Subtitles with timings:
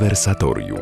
[0.00, 0.80] Konwersatorium.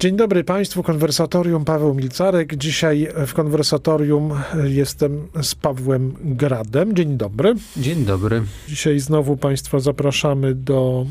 [0.00, 2.56] Dzień dobry Państwu, konwersatorium Paweł Milcarek.
[2.56, 4.32] Dzisiaj w konwersatorium
[4.64, 6.96] jestem z Pawłem Gradem.
[6.96, 7.54] Dzień dobry.
[7.76, 8.42] Dzień dobry.
[8.68, 11.06] Dzisiaj znowu Państwa zapraszamy do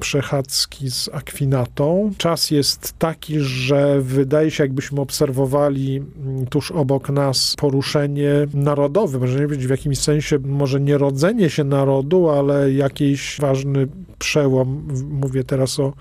[0.00, 2.12] przechadzki z Akwinatą.
[2.18, 6.02] Czas jest taki, że wydaje się, jakbyśmy obserwowali
[6.50, 11.64] tuż obok nas poruszenie narodowe, może nie być w jakimś sensie, może nie rodzenie się
[11.64, 14.88] narodu, ale jakiś ważny przełom.
[15.10, 15.92] Mówię teraz o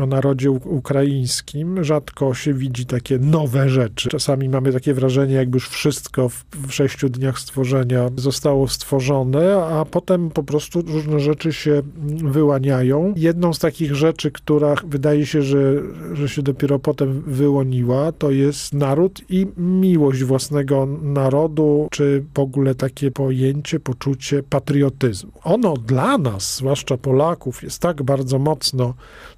[0.00, 4.08] o narodzie ukraińskim rzadko się widzi takie nowe rzeczy.
[4.08, 9.84] Czasami mamy takie wrażenie, jakby już wszystko w, w sześciu dniach stworzenia zostało stworzone, a
[9.84, 11.82] potem po prostu różne rzeczy się
[12.24, 13.14] wyłaniają.
[13.16, 18.74] Jedną z takich rzeczy, która wydaje się, że, że się dopiero potem wyłoniła, to jest
[18.74, 25.32] naród i miłość własnego narodu, czy w ogóle takie pojęcie, poczucie patriotyzmu.
[25.44, 28.94] Ono dla nas, zwłaszcza Polaków, jest tak bardzo mocno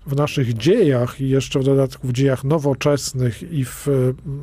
[0.07, 3.89] w naszych dziejach i jeszcze w dodatku w dziejach nowoczesnych i w,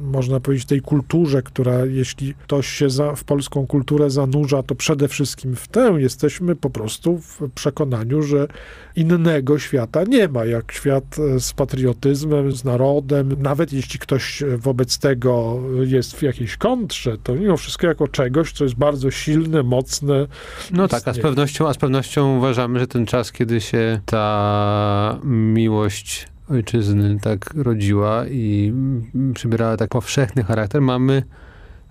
[0.04, 5.08] można powiedzieć, tej kulturze, która jeśli ktoś się za, w polską kulturę zanurza, to przede
[5.08, 8.48] wszystkim w tę jesteśmy po prostu w przekonaniu, że
[8.95, 13.36] innego świata nie ma, jak świat z patriotyzmem, z narodem.
[13.39, 18.64] Nawet jeśli ktoś wobec tego jest w jakiejś kontrze, to mimo wszystko jako czegoś, co
[18.64, 20.28] jest bardzo silne, mocne.
[20.72, 25.20] No tak, a z pewnością, a z pewnością uważamy, że ten czas, kiedy się ta
[25.53, 28.73] miłość ojczyzny tak rodziła i
[29.33, 31.23] przybierała tak powszechny charakter, mamy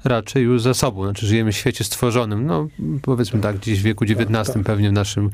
[0.04, 1.04] raczej już za sobą.
[1.04, 2.68] Znaczy żyjemy w świecie stworzonym, no
[3.02, 4.62] powiedzmy tak, gdzieś w wieku XIX tak, tak.
[4.62, 5.30] pewnie w naszym,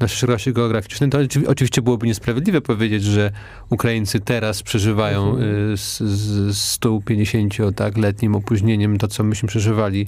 [0.00, 1.10] naszej szerokości geograficznej.
[1.10, 3.32] To oczywiście byłoby niesprawiedliwe powiedzieć, że
[3.70, 5.76] Ukraińcy teraz przeżywają mhm.
[5.76, 10.06] z, z 150 tak, letnim opóźnieniem to, co myśmy przeżywali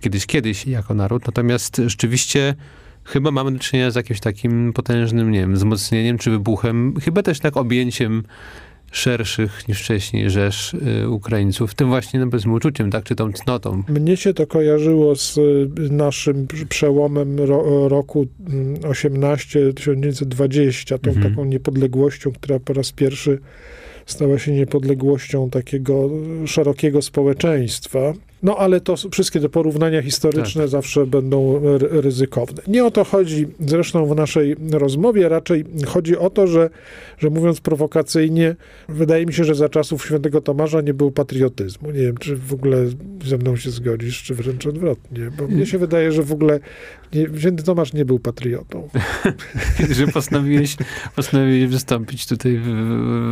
[0.00, 1.26] kiedyś, kiedyś jako naród.
[1.26, 2.54] Natomiast rzeczywiście
[3.08, 7.40] chyba mamy do czynienia z jakimś takim potężnym, nie wiem, wzmocnieniem czy wybuchem, chyba też
[7.40, 8.22] tak objęciem
[8.92, 13.82] szerszych niż wcześniej rzesz y, Ukraińców, tym właśnie no, powiedzmy uczuciem, tak, czy tą cnotą.
[13.88, 18.26] Mnie się to kojarzyło z y, naszym przełomem ro, roku
[18.82, 21.30] 18-1920, mm, tą mhm.
[21.30, 23.38] taką niepodległością, która po raz pierwszy
[24.06, 26.10] stała się niepodległością takiego
[26.46, 28.12] szerokiego społeczeństwa.
[28.42, 30.70] No ale to wszystkie te porównania historyczne tak.
[30.70, 32.62] zawsze będą ryzykowne.
[32.66, 36.70] Nie o to chodzi zresztą w naszej rozmowie, raczej chodzi o to, że,
[37.18, 38.56] że mówiąc prowokacyjnie,
[38.88, 41.90] wydaje mi się, że za czasów świętego Tomasza nie było patriotyzmu.
[41.90, 42.86] Nie wiem, czy w ogóle
[43.24, 46.60] ze mną się zgodzisz, czy wręcz odwrotnie, bo mnie się wydaje, że w ogóle
[47.12, 48.88] nie, święty Tomasz nie był patriotą.
[49.96, 50.76] że postanowiłeś,
[51.16, 52.64] postanowiłeś wystąpić tutaj w,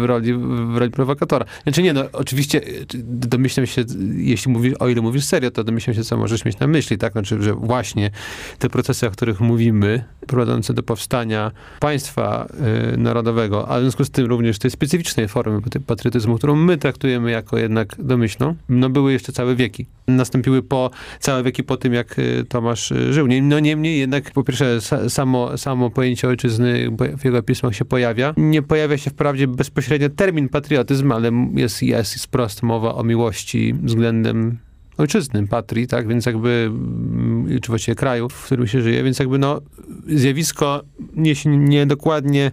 [0.00, 0.34] w, roli,
[0.72, 1.46] w roli prowokatora.
[1.62, 2.60] Znaczy nie, no oczywiście
[3.04, 3.84] domyślam się,
[4.16, 7.12] jeśli mówisz o ile mówisz serio, to domyślam się, co możesz mieć na myśli, tak?
[7.12, 8.10] Znaczy, że właśnie
[8.58, 12.46] te procesy, o których mówimy, prowadzące do powstania państwa
[12.94, 17.30] y, narodowego, a w związku z tym również tej specyficznej formy patriotyzmu, którą my traktujemy
[17.30, 19.86] jako jednak domyślną, no były jeszcze całe wieki.
[20.08, 20.90] Nastąpiły po,
[21.20, 23.26] całe wieki po tym, jak y, Tomasz y, żył.
[23.42, 28.34] No niemniej jednak, po pierwsze, samo, samo pojęcie ojczyzny w jego pismach się pojawia.
[28.36, 33.74] Nie pojawia się wprawdzie bezpośrednio termin patriotyzm, ale jest, jest, jest prost mowa o miłości
[33.82, 34.58] względem
[34.98, 39.38] ojczyzny, patrii, tak, więc jakby, mm, czy właściwie kraju, w którym się żyje, więc jakby
[39.38, 39.60] no,
[40.06, 40.82] zjawisko
[41.14, 42.52] nie, nie dokładnie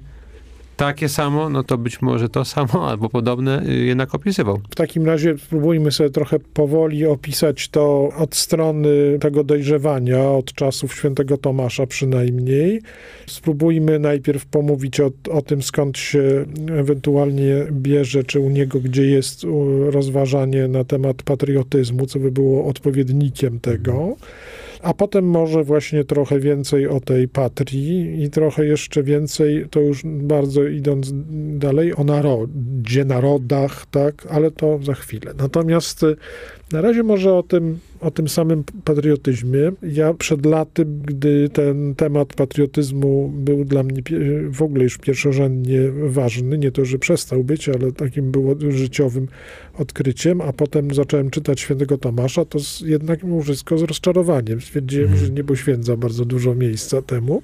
[0.77, 4.61] takie samo, no to być może to samo albo podobne y, jednak opisywał.
[4.69, 8.89] W takim razie spróbujmy sobie trochę powoli opisać to od strony
[9.19, 12.81] tego dojrzewania, od czasów świętego Tomasza przynajmniej.
[13.27, 19.45] Spróbujmy najpierw pomówić o, o tym, skąd się ewentualnie bierze, czy u niego gdzie jest
[19.91, 24.15] rozważanie na temat patriotyzmu, co by było odpowiednikiem tego.
[24.83, 30.01] A potem może właśnie trochę więcej o tej patrii i trochę jeszcze więcej, to już
[30.05, 31.11] bardzo idąc
[31.57, 35.33] dalej, o narodzie, narodach, tak, ale to za chwilę.
[35.37, 36.05] Natomiast
[36.73, 39.71] na razie może o tym, o tym samym patriotyzmie.
[39.83, 44.01] Ja przed laty, gdy ten temat patriotyzmu był dla mnie
[44.49, 49.27] w ogóle już pierwszorzędnie ważny, nie to, że przestał być, ale takim było życiowym
[49.77, 54.61] odkryciem, a potem zacząłem czytać świętego Tomasza, to jednak mimo wszystko z rozczarowaniem.
[54.61, 55.19] Stwierdziłem, mm.
[55.19, 57.41] że nie poświęca bardzo dużo miejsca temu.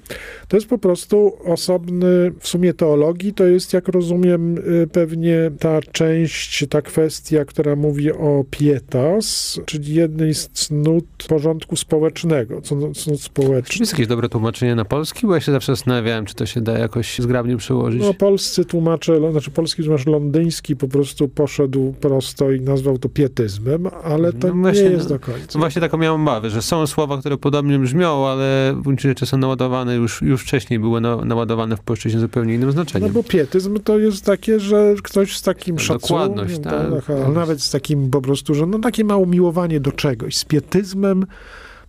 [0.48, 5.80] To jest po prostu osobny, w sumie teologii, to jest, jak rozumiem, y, pewnie ta
[5.92, 9.19] część, ta kwestia, która mówi o pietach,
[9.66, 12.60] czyli jednej z cnót porządku społecznego,
[12.94, 13.66] cnót społecznych.
[13.66, 15.26] Czy jest jakieś dobre tłumaczenie na polski?
[15.26, 18.02] Bo ja się zawsze zastanawiałem, czy to się da jakoś zgrabnie przełożyć.
[18.02, 23.86] No polscy tłumacze, znaczy polski tłumacz londyński po prostu poszedł prosto i nazwał to pietyzmem,
[24.04, 25.46] ale to no właśnie, nie jest do końca.
[25.54, 29.26] No właśnie taką miałem obawę, że są słowa, które podobnie brzmią, ale w gruncie rzeczy
[29.26, 33.06] są naładowane już, już wcześniej były na, naładowane w płaszczyźnie zupełnie innym znaczeniu.
[33.06, 37.28] No bo pietyzm to jest takie, że ktoś z takim szacunkiem, Dokładność, tak, tak, ale
[37.28, 40.36] nawet z takim po prostu, że no takie ma umiłowanie do czegoś.
[40.36, 41.26] Z pietyzmem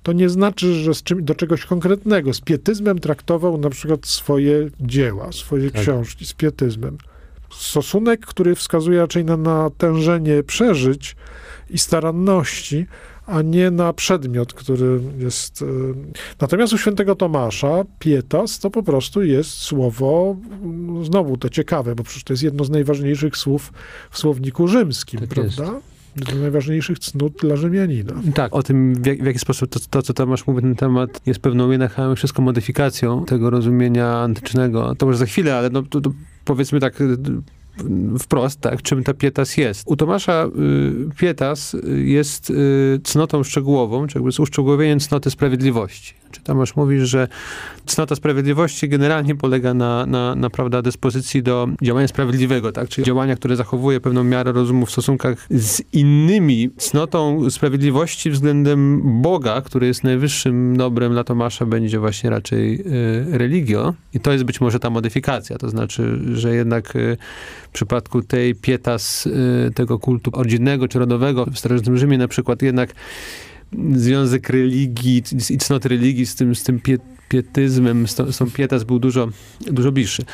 [0.03, 2.33] to nie znaczy, że z czym, do czegoś konkretnego.
[2.33, 5.81] Z pietyzmem traktował na przykład swoje dzieła, swoje tak.
[5.81, 6.97] książki, z pietyzmem.
[7.51, 11.15] Stosunek, który wskazuje raczej na natężenie przeżyć
[11.69, 12.85] i staranności,
[13.25, 15.61] a nie na przedmiot, który jest.
[15.61, 15.65] E,
[16.41, 20.35] natomiast u świętego Tomasza pietas to po prostu jest słowo,
[21.03, 23.73] znowu to ciekawe, bo przecież to jest jedno z najważniejszych słów
[24.11, 25.63] w słowniku rzymskim, tak prawda?
[25.63, 28.13] Jest z najważniejszych cnót dla Rzymianina.
[28.35, 30.75] Tak, o tym, w, jak, w jaki sposób to, to, co Tomasz mówi na ten
[30.75, 34.95] temat, jest pewną jednak wszystko modyfikacją tego rozumienia antycznego.
[34.95, 36.11] To może za chwilę, ale no, to, to
[36.45, 37.03] powiedzmy tak
[38.19, 39.83] wprost, tak, czym ta pietas jest.
[39.85, 46.20] U Tomasza y, pietas jest y, cnotą szczegółową, czy jakby z uszczegółowieniem cnoty sprawiedliwości.
[46.31, 47.27] Czy Tomasz mówi, że
[47.85, 52.89] cnota sprawiedliwości generalnie polega na, na, na prawda, dyspozycji do działania sprawiedliwego, tak?
[52.89, 56.69] czyli działania, które zachowuje pewną miarę rozumu w stosunkach z innymi.
[56.77, 63.93] Cnotą sprawiedliwości względem Boga, który jest najwyższym dobrem dla Tomasza, będzie właśnie raczej y, religio.
[64.13, 67.17] I to jest być może ta modyfikacja, to znaczy, że jednak y,
[67.63, 72.61] w przypadku tej pietas, y, tego kultu rodzinnego czy rodowego w starożytnym Rzymie na przykład
[72.61, 72.93] jednak
[73.95, 76.97] związek religii i cnot religii z tym, z tym pie,
[77.29, 79.27] pietyzmem, z, tą, z tą pietas był dużo,
[79.61, 80.25] dużo bliższy.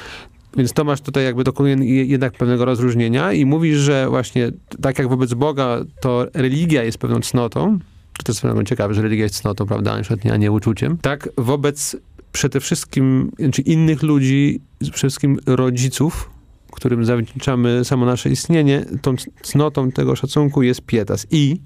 [0.57, 4.51] Więc Tomasz tutaj jakby dokonuje jednak pewnego rozróżnienia i mówi, że właśnie
[4.81, 7.79] tak jak wobec Boga, to religia jest pewną cnotą,
[8.23, 10.01] to jest pewną ciekawe, że religia jest cnotą, prawda,
[10.31, 10.97] a nie uczuciem.
[10.97, 11.97] Tak wobec
[12.31, 16.29] przede wszystkim, znaczy innych ludzi, przede wszystkim rodziców,
[16.77, 21.27] którym zawdzięczamy samo nasze istnienie, tą cnotą tego szacunku jest pietas.
[21.31, 21.61] I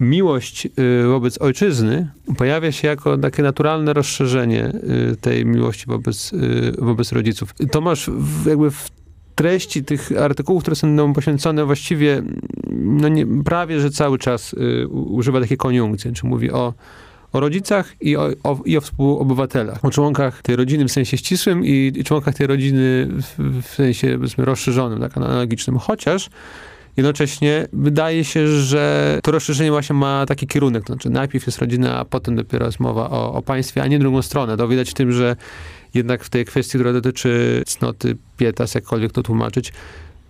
[0.00, 4.72] miłość y, wobec ojczyzny pojawia się jako takie naturalne rozszerzenie
[5.12, 7.54] y, tej miłości wobec, y, wobec rodziców.
[7.70, 8.10] Tomasz
[8.46, 8.90] jakby w
[9.34, 12.22] treści tych artykułów, które są nam poświęcone właściwie
[12.70, 14.54] no nie, prawie, że cały czas
[14.90, 16.74] używa takiej koniunkcji, czy mówi o
[17.34, 21.64] o rodzicach i o, o, i o współobywatelach, o członkach tej rodziny w sensie ścisłym
[21.64, 25.78] i, i członkach tej rodziny w, w sensie rozszerzonym, tak analogicznym.
[25.78, 26.30] Chociaż
[26.96, 32.04] Jednocześnie wydaje się, że to rozszerzenie właśnie ma taki kierunek, znaczy najpierw jest rodzina, a
[32.04, 34.56] potem dopiero jest mowa o, o państwie, a nie drugą stronę.
[34.56, 35.36] To widać w tym, że
[35.94, 39.72] jednak w tej kwestii, która dotyczy cnoty pietas, jakkolwiek to tłumaczyć,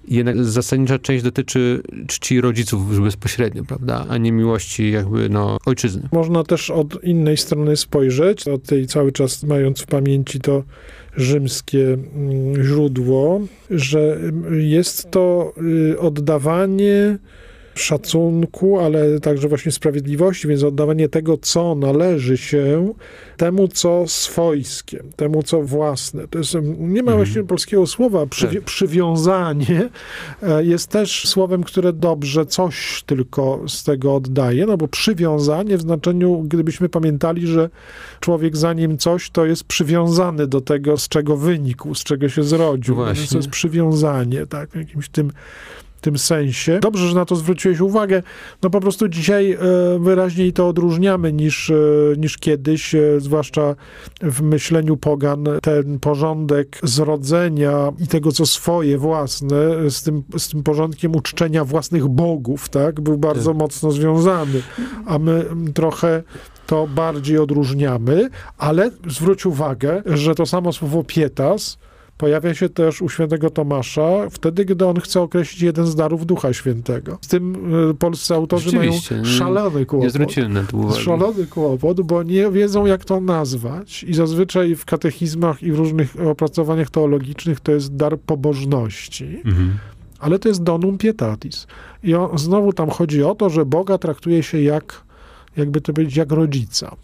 [0.08, 6.08] jednak zasadnicza część dotyczy czci rodziców bezpośrednio, prawda, a nie miłości jakby no ojczyzny.
[6.12, 10.62] Można też od innej strony spojrzeć, od tej cały czas mając w pamięci to
[11.16, 13.40] rzymskie mm, źródło,
[13.70, 14.18] że
[14.50, 15.52] jest to
[15.92, 17.18] y, oddawanie
[17.74, 22.94] szacunku, ale także właśnie sprawiedliwości, więc oddawanie tego, co należy się
[23.36, 26.28] temu, co swojskie, temu, co własne.
[26.28, 27.16] To jest, nie ma mhm.
[27.16, 28.64] właśnie polskiego słowa, tak.
[28.64, 29.88] przywiązanie
[30.42, 35.80] e, jest też słowem, które dobrze coś tylko z tego oddaje, no bo przywiązanie w
[35.80, 37.70] znaczeniu, gdybyśmy pamiętali, że
[38.20, 42.94] człowiek zanim coś, to jest przywiązany do tego, z czego wynikł, z czego się zrodził.
[42.94, 43.26] Właśnie.
[43.26, 45.32] To jest przywiązanie, tak, w jakimś tym
[46.04, 46.78] tym sensie.
[46.80, 48.22] Dobrze, że na to zwróciłeś uwagę.
[48.62, 49.58] No po prostu dzisiaj e,
[50.00, 51.74] wyraźniej to odróżniamy niż, e,
[52.18, 53.74] niż kiedyś, e, zwłaszcza
[54.22, 55.44] w myśleniu pogan.
[55.62, 62.08] Ten porządek zrodzenia i tego, co swoje, własne, z tym, z tym porządkiem uczczenia własnych
[62.08, 63.58] bogów, tak, był bardzo tak.
[63.58, 64.62] mocno związany.
[65.06, 66.22] A my trochę
[66.66, 68.28] to bardziej odróżniamy,
[68.58, 71.78] ale zwróć uwagę, że to samo słowo pietas
[72.18, 76.52] pojawia się też u świętego Tomasza wtedy, gdy on chce określić jeden z darów Ducha
[76.52, 77.18] Świętego.
[77.20, 78.92] Z tym y, polscy autorzy mają
[79.24, 80.04] szalony kłopot.
[80.04, 81.02] Nie zwróciłem na to uwagi.
[81.02, 86.20] Szalony kłopot, bo nie wiedzą, jak to nazwać i zazwyczaj w katechizmach i w różnych
[86.26, 89.40] opracowaniach teologicznych to jest dar pobożności.
[89.44, 89.78] Mhm.
[90.18, 91.66] Ale to jest donum pietatis.
[92.02, 95.02] I on, znowu tam chodzi o to, że Boga traktuje się jak,
[95.56, 96.96] jakby to powiedzieć, jak rodzica.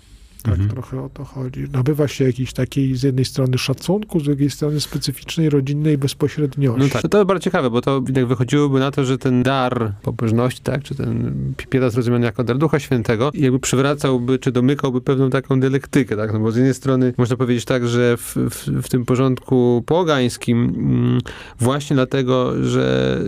[0.43, 0.71] Tak Mhm.
[0.71, 1.65] trochę o to chodzi.
[1.73, 6.81] Nabywa się jakiejś takiej z jednej strony szacunku, z drugiej strony specyficznej, rodzinnej bezpośredniości.
[6.83, 7.11] No tak.
[7.11, 10.83] To jest bardzo ciekawe, bo to jak wychodziłoby na to, że ten dar pobożności, tak,
[10.83, 11.35] czy ten
[11.71, 16.39] pietas rozumiany jako dar Ducha Świętego, jakby przywracałby, czy domykałby pewną taką dialektykę, tak, no
[16.41, 21.19] bo z jednej strony można powiedzieć tak, że w, w, w tym porządku pogańskim mm,
[21.61, 23.19] właśnie dlatego, że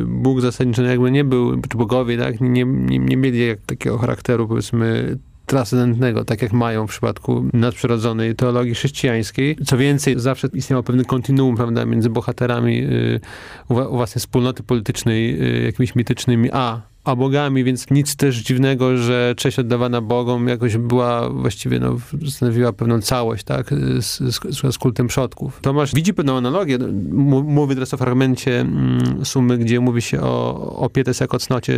[0.00, 3.98] y, Bóg zasadniczo jakby nie był, czy bogowie, tak, nie, nie, nie mieli jak, takiego
[3.98, 5.18] charakteru, powiedzmy,
[5.50, 9.56] transcendentnego, tak jak mają w przypadku nadprzyrodzonej teologii chrześcijańskiej.
[9.66, 13.20] Co więcej, zawsze istniało pewne kontinuum, prawda, między bohaterami y,
[13.68, 19.58] własnej wspólnoty politycznej, y, jakimiś mitycznymi, a a bogami, więc nic też dziwnego, że cześć
[19.58, 21.96] oddawana Bogom jakoś była właściwie, no,
[22.28, 25.60] stanowiła pewną całość, tak, z, z, z kultem przodków.
[25.62, 30.20] Tomasz widzi pewną analogię, no, m- mówi teraz o fragmencie mm, sumy, gdzie mówi się
[30.20, 31.74] o, o pietes jako cnocie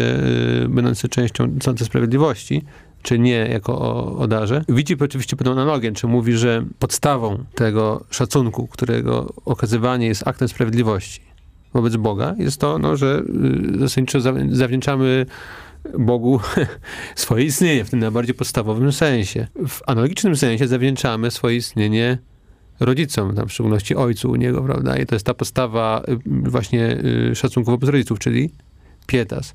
[0.65, 2.63] y, będącej częścią cnoty sprawiedliwości,
[3.03, 4.65] czy nie jako o, o darze.
[4.69, 11.33] Widzi oczywiście pewną analogię, czy mówi, że podstawą tego szacunku, którego okazywanie jest aktem sprawiedliwości
[11.75, 13.23] wobec Boga, jest to, no, że
[13.75, 15.27] y, zasadniczo za- zawdzięczamy
[15.99, 16.41] Bogu
[17.15, 19.47] swoje istnienie w tym najbardziej podstawowym sensie.
[19.69, 22.19] W analogicznym sensie zawdzięczamy swoje istnienie
[22.81, 24.97] rodzicom, tam w szczególności ojcu u niego, prawda?
[24.97, 26.99] I to jest ta postawa y, właśnie
[27.31, 28.51] y, szacunku wobec rodziców, czyli
[29.07, 29.55] pietas.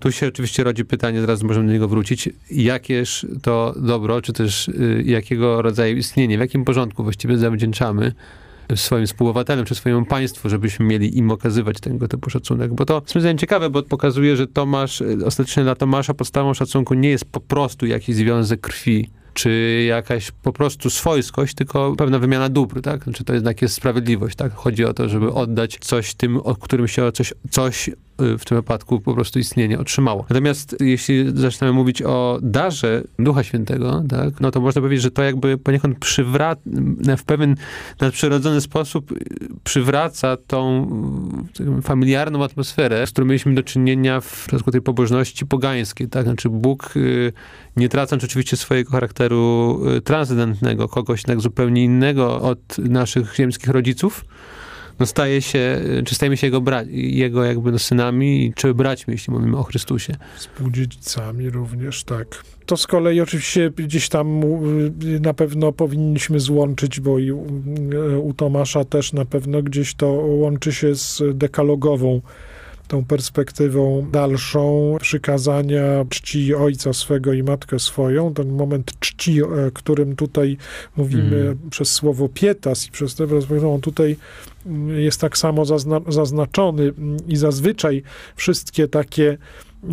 [0.00, 4.68] Tu się oczywiście rodzi pytanie, zaraz możemy do niego wrócić, jakież to dobro, czy też
[4.68, 8.12] y, jakiego rodzaju istnienie, w jakim porządku właściwie zawdzięczamy
[8.76, 12.74] swoim współobywatelem, czy swojemu państwu, żebyśmy mieli im okazywać tego typu szacunek.
[12.74, 17.08] Bo to jest ciekawe, bo pokazuje, że Tomasz, y, ostatecznie dla Tomasza podstawą szacunku nie
[17.08, 22.80] jest po prostu jakiś związek krwi, czy jakaś po prostu swojskość, tylko pewna wymiana dóbr,
[22.80, 23.04] tak?
[23.04, 24.52] Znaczy to jednak jest sprawiedliwość, tak?
[24.52, 27.90] Chodzi o to, żeby oddać coś tym, o którym się coś, coś
[28.38, 30.26] w tym wypadku po prostu istnienie otrzymało.
[30.28, 34.40] Natomiast jeśli zaczynamy mówić o darze Ducha Świętego, tak?
[34.40, 36.60] No to można powiedzieć, że to jakby poniekąd przywraca,
[37.16, 37.54] w pewien
[38.00, 39.16] nadprzyrodzony sposób y,
[39.64, 40.88] przywraca tą
[41.78, 46.24] y, familiarną atmosferę, z którą mieliśmy do czynienia w przypadku tej pobożności pogańskiej, tak?
[46.24, 47.32] Znaczy Bóg y,
[47.76, 54.24] nie tracąc oczywiście swojego charakteru y, transcendentnego, kogoś tak zupełnie innego od naszych ziemskich rodziców,
[55.00, 59.32] no staje się, czy stajemy się jego, bra- jego jakby no synami, czy braćmi, jeśli
[59.32, 60.16] mówimy o Chrystusie.
[60.36, 62.44] Współdziedzicami również, tak.
[62.66, 64.40] To z kolei oczywiście gdzieś tam
[65.20, 70.94] na pewno powinniśmy złączyć, bo i u, Tomasza też na pewno gdzieś to łączy się
[70.94, 72.20] z dekalogową
[72.88, 80.16] tą perspektywą dalszą przykazania czci ojca swego i matkę swoją, ten moment czci, o którym
[80.16, 80.56] tutaj
[80.96, 81.58] mówimy Mm.
[81.70, 84.16] przez słowo pietas i przez tę perspektywę, on tutaj
[84.96, 86.92] jest tak samo zazna- zaznaczony
[87.28, 88.02] i zazwyczaj
[88.36, 89.38] wszystkie takie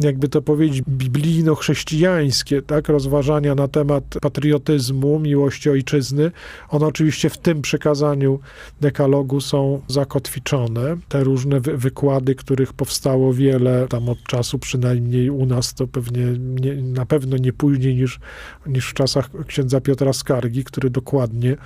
[0.01, 6.31] jakby to powiedzieć, biblijno-chrześcijańskie, tak, rozważania na temat patriotyzmu, miłości ojczyzny,
[6.69, 8.39] one oczywiście w tym przekazaniu
[8.81, 10.97] dekalogu są zakotwiczone.
[11.09, 16.25] Te różne wy- wykłady, których powstało wiele, tam od czasu przynajmniej u nas, to pewnie
[16.39, 18.19] nie, na pewno nie później niż,
[18.67, 21.57] niż w czasach księdza Piotra Skargi, który dokładnie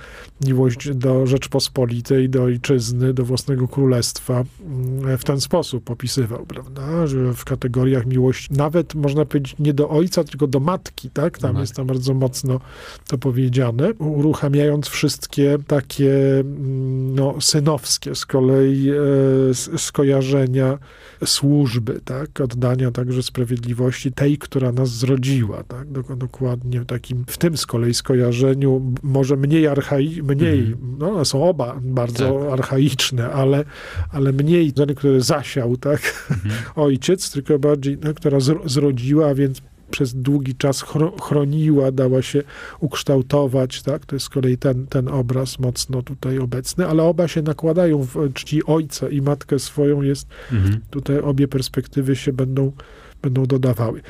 [0.46, 7.34] miłość do Rzeczpospolitej, do ojczyzny, do własnego królestwa mm, w ten sposób opisywał, prawda, że
[7.34, 11.60] w kategoriach miłości, nawet można powiedzieć nie do ojca, tylko do matki, tak, tam matki.
[11.60, 12.60] jest tam bardzo mocno
[13.08, 20.78] to powiedziane, uruchamiając wszystkie takie mm, no, synowskie z kolei e, skojarzenia
[21.24, 27.38] służby, tak, oddania także sprawiedliwości tej, która nas zrodziła, tak, Dok- dokładnie w takim, w
[27.38, 30.96] tym z kolei skojarzeniu, może mniej archai, mniej, Mhm.
[30.98, 33.64] no one są oba bardzo archaiczne, ale,
[34.12, 36.00] ale mniej ten, który zasiał, tak,
[36.30, 36.54] Mhm.
[36.86, 42.22] ojciec, tylko bardziej, no, która zro- zrodziła, a więc przez długi czas chro- chroniła, dała
[42.22, 42.42] się
[42.80, 44.06] ukształtować, tak?
[44.06, 48.32] To jest z kolei ten, ten obraz mocno tutaj obecny, ale oba się nakładają w
[48.32, 50.80] czci ojca i matkę swoją jest, Mhm.
[50.90, 52.72] tutaj obie perspektywy się będą,
[53.22, 54.00] będą dodawały.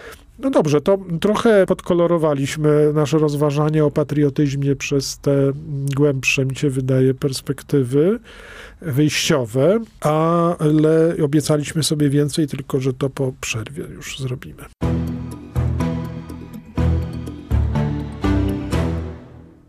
[0.43, 5.53] No dobrze, to trochę podkolorowaliśmy nasze rozważanie o patriotyzmie przez te
[5.97, 8.21] głębsze, mi się wydaje, perspektywy
[8.81, 14.65] wyjściowe, ale obiecaliśmy sobie więcej, tylko że to po przerwie już zrobimy.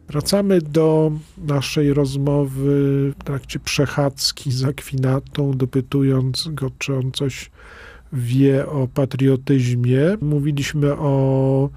[0.10, 7.52] Wracamy do naszej rozmowy w trakcie przechadzki z Akwinatą, dopytując go, czy on coś
[8.14, 10.18] wie o patriotyzmie.
[10.22, 11.70] Mówiliśmy o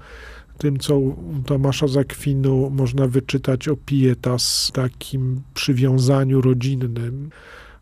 [0.57, 1.15] tym, co u
[1.45, 7.29] Tomasza z Akwinu można wyczytać o pietas, takim przywiązaniu rodzinnym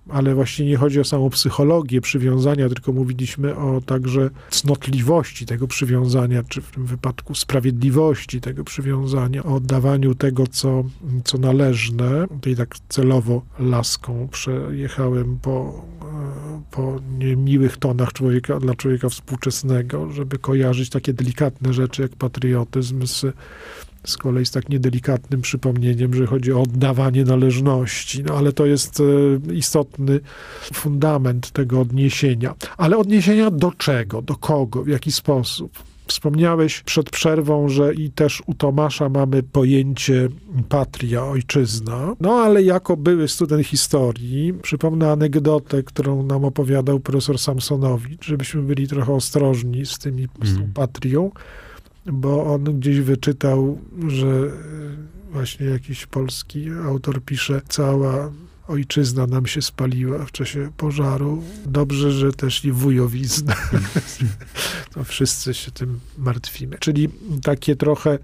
[0.10, 6.44] ale właśnie nie chodzi o samą psychologię przywiązania, tylko mówiliśmy o także cnotliwości tego przywiązania,
[6.44, 10.84] czy w tym wypadku sprawiedliwości tego przywiązania, o oddawaniu tego, co,
[11.24, 12.28] co należne.
[12.28, 15.86] Tutaj tak celowo laską przejechałem po,
[16.72, 23.26] po niemiłych tonach człowieka, dla człowieka współczesnego, żeby kojarzyć takie delikatne rzeczy jak patriotyzm z
[24.06, 29.00] z kolei z tak niedelikatnym przypomnieniem, że chodzi o oddawanie należności, no ale to jest
[29.00, 30.20] e, istotny
[30.74, 32.56] fundament tego odniesienia.
[32.78, 35.72] Ale odniesienia do czego, do kogo, w jaki sposób?
[36.08, 40.30] Wspomniałeś przed przerwą, że i też u Tomasza mamy pojęcie
[40.70, 42.16] patria, ojczyzna.
[42.20, 48.88] No ale jako były student historii, przypomnę anegdotę, którą nam opowiadał profesor Samsonowicz, żebyśmy byli
[48.88, 50.74] trochę ostrożni z tymi z tą mhm.
[50.74, 51.32] patrią
[52.06, 54.52] bo on gdzieś wyczytał, że
[55.32, 58.32] właśnie jakiś polski autor pisze, cała
[58.68, 61.44] ojczyzna nam się spaliła w czasie pożaru.
[61.66, 63.56] Dobrze, że też i wujowizna.
[64.94, 66.78] to wszyscy się tym martwimy.
[66.80, 67.10] Czyli
[67.44, 68.20] takie trochę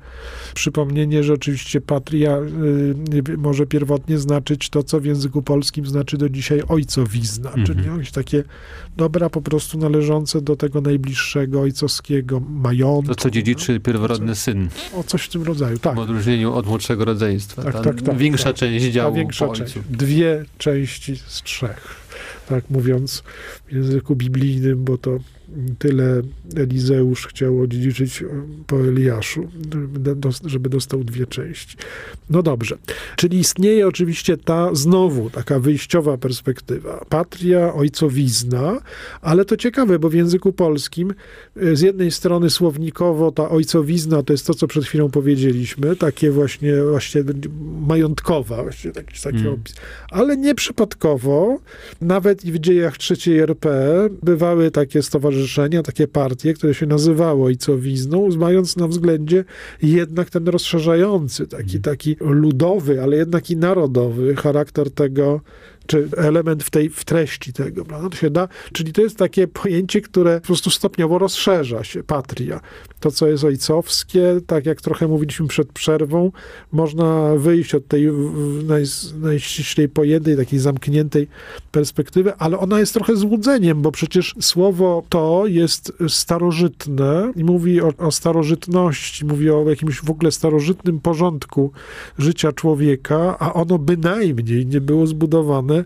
[0.54, 6.30] przypomnienie, że oczywiście patria y, może pierwotnie znaczyć to, co w języku polskim znaczy do
[6.30, 7.68] dzisiaj ojcowizna, mhm.
[7.68, 8.44] czyli jakieś takie
[8.98, 13.16] dobra po prostu należące do tego najbliższego ojcowskiego majątku.
[13.16, 13.80] To, co dziedziczy no?
[13.80, 14.70] pierworodny syn.
[14.96, 15.96] O coś w tym rodzaju, tak.
[15.96, 17.64] W odróżnieniu od młodszego rodzeństwa.
[17.64, 19.50] Tak, tak, tak, większa część działu większa.
[19.50, 19.80] Część.
[19.90, 21.96] Dwie części z trzech.
[22.48, 23.24] Tak mówiąc
[23.68, 25.20] w języku biblijnym, bo to
[25.80, 26.22] tyle
[26.56, 28.24] Elizeusz chciał odziedziczyć
[28.68, 29.48] po Eliaszu,
[30.46, 31.78] żeby dostał dwie części.
[32.30, 32.78] No dobrze.
[33.16, 37.06] Czyli istnieje oczywiście ta znowu taka wyjściowa perspektywa.
[37.10, 38.82] Patria, ojcowizna,
[39.22, 41.14] ale to ciekawe, bo w języku polskim
[41.56, 46.32] e, z jednej strony słownikowo ta ojcowizna to jest to, co przed chwilą powiedzieliśmy, takie
[46.32, 47.24] właśnie, właśnie
[47.88, 49.54] majątkowa, właśnie taki, taki mm.
[49.54, 49.76] opis.
[50.12, 51.60] Ale nieprzypadkowo,
[52.02, 53.70] nawet i w dziejach trzeciej RP
[54.24, 59.46] bywały takie stowarzyszenia, stowarzyszenia, takie partie, które się nazywało ojcowizną, mając na względzie
[59.82, 61.82] jednak ten rozszerzający, taki, mhm.
[61.82, 65.42] taki ludowy, ale jednak i narodowy charakter tego,
[65.90, 68.10] czy element w tej w treści tego, prawda?
[68.10, 72.60] To się da, czyli to jest takie pojęcie, które po prostu stopniowo rozszerza się, patria.
[73.00, 76.32] To, co jest ojcowskie, tak jak trochę mówiliśmy przed przerwą,
[76.72, 78.08] można wyjść od tej
[78.64, 78.84] naj,
[79.22, 81.28] najściślej pojętej, takiej zamkniętej
[81.72, 87.94] perspektywy, ale ona jest trochę złudzeniem, bo przecież słowo to jest starożytne i mówi o,
[87.98, 91.72] o starożytności, mówi o jakimś w ogóle starożytnym porządku
[92.18, 95.79] życia człowieka, a ono bynajmniej nie było zbudowane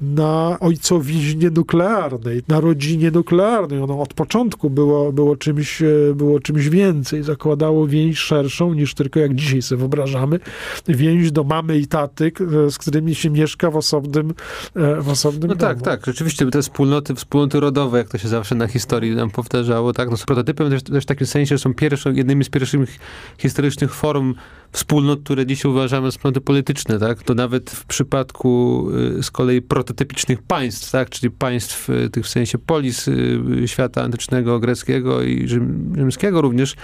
[0.00, 3.80] na ojcowiźnie nuklearnej, na rodzinie nuklearnej.
[3.80, 9.20] Ono od początku było, było, czymś, e, było czymś więcej, zakładało więź szerszą niż tylko
[9.20, 10.40] jak dzisiaj sobie wyobrażamy,
[10.88, 12.32] więź do mamy i taty,
[12.66, 14.34] e, z którymi się mieszka w osobnym,
[14.76, 15.74] e, w osobnym No domu.
[15.74, 16.06] tak, tak.
[16.06, 20.16] Rzeczywiście te wspólnoty, wspólnoty rodowe, jak to się zawsze na historii nam powtarzało, tak, no,
[20.16, 22.98] z prototypem też, też w takim sensie, że są pierwsze, jednymi z pierwszych
[23.38, 24.34] historycznych forum
[24.72, 27.22] wspólnot, które dzisiaj uważamy za wspólnoty polityczne, tak?
[27.22, 28.86] To nawet w przypadku
[29.18, 31.10] y, z kolei prototypicznych państw, tak?
[31.10, 35.48] Czyli państw y, tych w sensie polis y, świata antycznego, greckiego i
[35.96, 36.74] rzymskiego również,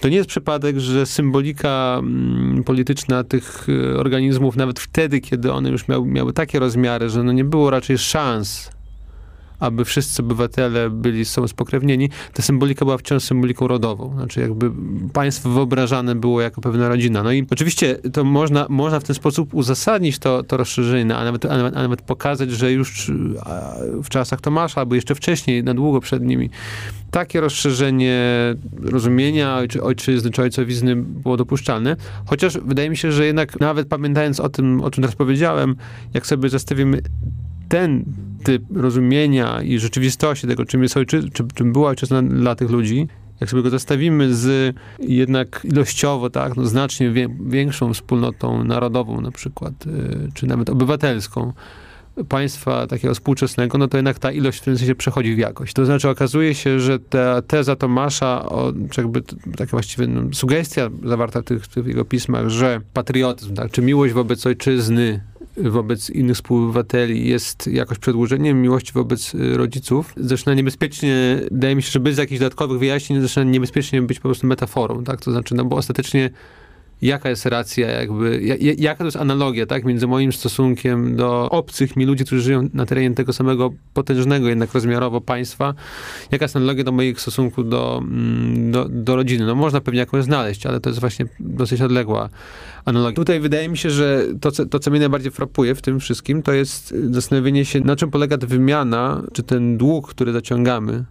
[0.00, 5.88] to nie jest przypadek, że symbolika mm, polityczna tych organizmów, nawet wtedy, kiedy one już
[5.88, 8.75] miały, miały takie rozmiary, że no nie było raczej szans
[9.60, 14.12] aby wszyscy obywatele byli z sobą spokrewnieni, ta symbolika była wciąż symboliką rodową.
[14.14, 14.70] Znaczy jakby
[15.12, 17.22] państwo wyobrażane było jako pewna rodzina.
[17.22, 21.44] No i oczywiście to można, można w ten sposób uzasadnić to, to rozszerzenie, a nawet,
[21.44, 23.10] a, nawet, a nawet pokazać, że już
[24.02, 26.50] w czasach Tomasza, albo jeszcze wcześniej, na długo przed nimi,
[27.10, 28.24] takie rozszerzenie
[28.82, 31.96] rozumienia ojczy, ojczyzny czy ojcowizny było dopuszczalne.
[32.26, 35.76] Chociaż wydaje mi się, że jednak nawet pamiętając o tym, o czym teraz powiedziałem,
[36.14, 37.02] jak sobie zastawimy
[37.68, 38.04] ten
[38.44, 43.08] typ rozumienia i rzeczywistości tego, czym jest ojczyzna, czym, czym była ojczyzna dla tych ludzi,
[43.40, 49.86] jak sobie go zestawimy z jednak ilościowo, tak, no, znacznie większą wspólnotą narodową na przykład,
[49.86, 51.52] y, czy nawet obywatelską,
[52.28, 55.74] państwa takiego współczesnego, no to jednak ta ilość w tym sensie przechodzi w jakość.
[55.74, 59.22] To znaczy okazuje się, że ta teza Tomasza, o, czy jakby
[59.56, 63.82] taka właściwie no, sugestia zawarta w tych, w tych jego pismach, że patriotyzm, tak, czy
[63.82, 65.20] miłość wobec ojczyzny
[65.56, 71.90] wobec innych współobywateli jest jakoś przedłużeniem miłości wobec y, rodziców, zaczyna niebezpiecznie, wydaje mi się,
[71.90, 75.20] że bez jakichś dodatkowych wyjaśnień zaczyna niebezpiecznie być po prostu metaforą, tak?
[75.20, 76.30] To znaczy, no bo ostatecznie
[77.02, 78.40] jaka jest racja, jakby,
[78.78, 82.86] jaka to jest analogia, tak, między moim stosunkiem do obcych mi ludzi, którzy żyją na
[82.86, 85.74] terenie tego samego potężnego jednak rozmiarowo państwa,
[86.30, 89.46] jaka jest analogia do moich stosunków do, mm, do, do rodziny.
[89.46, 92.28] No można pewnie jakąś znaleźć, ale to jest właśnie dosyć odległa
[92.84, 93.16] analogia.
[93.16, 96.42] Tutaj wydaje mi się, że to, co, to, co mnie najbardziej frapuje w tym wszystkim,
[96.42, 101.04] to jest zastanowienie się, na czym polega ta wymiana, czy ten dług, który zaciągamy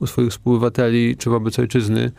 [0.00, 2.12] u swoich współobywateli, czy wobec ojczyzny,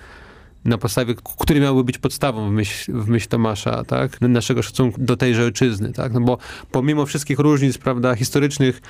[0.65, 4.21] na podstawie, który miałby być podstawą w myśl, w myśl Tomasza, tak?
[4.21, 6.13] Naszego szacunku do tejże ojczyzny, tak?
[6.13, 6.37] No bo
[6.71, 8.81] pomimo wszystkich różnic, prawda, historycznych,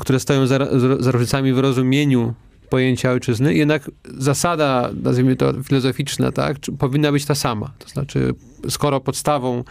[0.00, 0.58] które stoją za,
[1.00, 2.34] za różnicami w rozumieniu
[2.70, 7.72] pojęcia ojczyzny, jednak zasada, nazwijmy to filozoficzna, tak, powinna być ta sama.
[7.78, 8.34] To znaczy,
[8.68, 9.64] skoro podstawą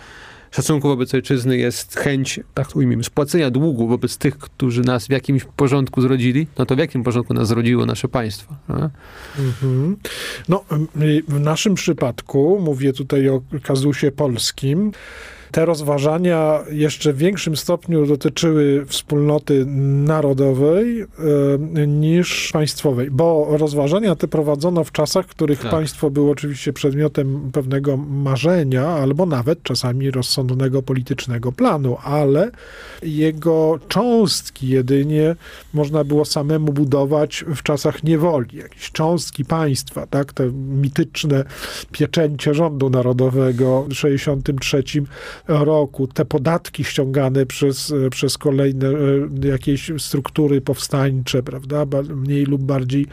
[0.53, 5.45] szacunku wobec ojczyzny jest chęć, tak ujmijmy, spłacenia długu wobec tych, którzy nas w jakimś
[5.55, 8.55] porządku zrodzili, no to w jakim porządku nas zrodziło nasze państwo?
[9.39, 9.97] Mhm.
[10.49, 10.65] No,
[11.27, 14.91] w naszym przypadku, mówię tutaj o kazusie polskim,
[15.53, 19.65] te rozważania jeszcze w większym stopniu dotyczyły wspólnoty
[20.05, 25.71] narodowej e, niż państwowej, bo rozważania te prowadzono w czasach, w których tak.
[25.71, 32.51] państwo było oczywiście przedmiotem pewnego marzenia, albo nawet czasami rozsądnego politycznego planu, ale
[33.03, 35.35] jego cząstki jedynie
[35.73, 38.57] można było samemu budować w czasach niewoli.
[38.57, 41.43] Jakieś cząstki państwa, tak, te mityczne
[41.91, 44.83] pieczęcie rządu narodowego w 63
[45.47, 53.07] roku, te podatki ściągane przez, przez kolejne e, jakieś struktury powstańcze, prawda, mniej lub bardziej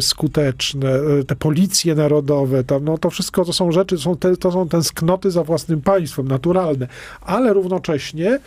[0.00, 4.52] skuteczne, e, te policje narodowe, to, no to wszystko to są rzeczy, są te, to
[4.52, 6.88] są tęsknoty za własnym państwem, naturalne,
[7.20, 8.38] ale równocześnie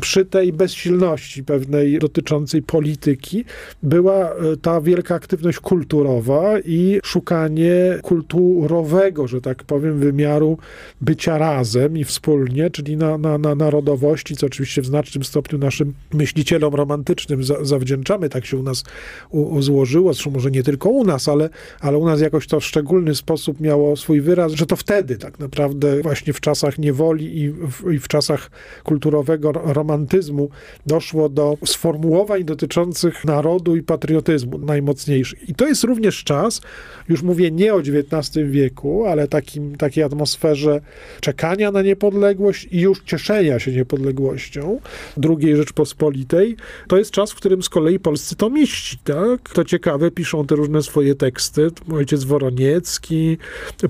[0.00, 3.44] przy tej bezsilności pewnej dotyczącej polityki
[3.82, 10.58] była e, ta wielka aktywność kulturowa i szukanie kulturowego, że tak powiem, wymiaru
[11.00, 15.94] bycia razem i wspólnie, czyli na, na, na narodowości, co oczywiście w znacznym stopniu naszym
[16.12, 18.28] myślicielom romantycznym za, zawdzięczamy.
[18.28, 18.84] Tak się u nas
[19.30, 21.48] u, u złożyło, zresztą może nie tylko u nas, ale,
[21.80, 25.38] ale u nas jakoś to w szczególny sposób miało swój wyraz, że to wtedy tak
[25.38, 28.50] naprawdę właśnie w czasach niewoli i w, i w czasach
[28.84, 30.48] kulturowego romantyzmu
[30.86, 35.48] doszło do sformułowań dotyczących narodu i patriotyzmu najmocniejszych.
[35.48, 36.60] I to jest również czas,
[37.08, 40.80] już mówię nie o XIX wieku, ale takim, takiej atmosferze
[41.20, 44.80] czekania na niepodległość i już cieszenia się niepodległością
[45.28, 46.56] II Rzeczpospolitej.
[46.88, 49.50] To jest czas, w którym z kolei polscy tomiści, tak?
[49.50, 51.68] To ciekawe, piszą te różne swoje teksty.
[51.92, 53.38] Ojciec Woroniecki,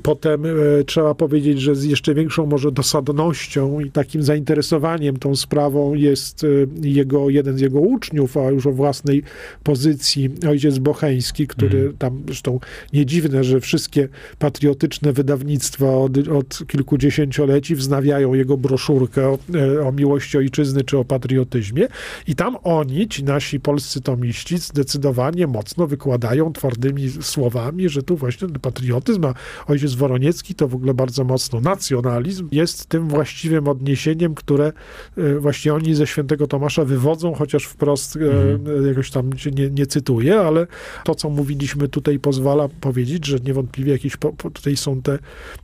[0.02, 0.50] potem e,
[0.86, 6.48] trzeba powiedzieć, że z jeszcze większą może dosadnością i takim zainteresowaniem tą sprawą jest e,
[6.88, 9.22] jego, jeden z jego uczniów, a już o własnej
[9.62, 11.96] pozycji, ojciec Bocheński, który mm.
[11.96, 12.60] tam zresztą
[12.92, 19.92] nie dziwne, że wszystkie patriotyczne wydawnictwa od, od kilkudziesięcioleci wznawiają jego broszurkę o, e, o
[19.92, 21.88] miłości ojczyzny czy o patriotyzmie.
[22.26, 28.48] I tam oni, ci nasi polscy tomiści, zdecydowanie mocno wykładają twardymi słowami, że tu właśnie
[28.48, 29.34] patriotyzm, a
[29.66, 34.72] ojciec Woroniecki to w ogóle bardzo mocno nacjonalizm jest tym właściwym odniesieniem, które
[35.16, 38.86] e, właśnie oni ze świętego Tomasza wywodzą, chociaż wprost mm.
[38.86, 40.66] jakoś tam nie, nie cytuję, ale
[41.04, 45.18] to, co mówiliśmy tutaj pozwala powiedzieć, że niewątpliwie jakieś po, po, tutaj są te,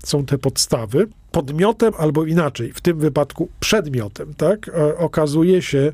[0.05, 1.07] są te podstawy
[1.39, 5.93] podmiotem albo inaczej, w tym wypadku przedmiotem, tak, e, okazuje się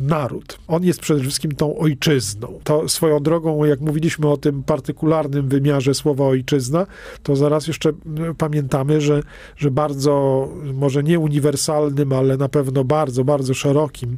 [0.00, 0.58] naród.
[0.68, 2.60] On jest przede wszystkim tą ojczyzną.
[2.64, 6.86] To swoją drogą, jak mówiliśmy o tym partykularnym wymiarze słowa ojczyzna,
[7.22, 7.92] to zaraz jeszcze
[8.38, 9.22] pamiętamy, że,
[9.56, 14.16] że bardzo, może nie uniwersalnym, ale na pewno bardzo, bardzo szerokim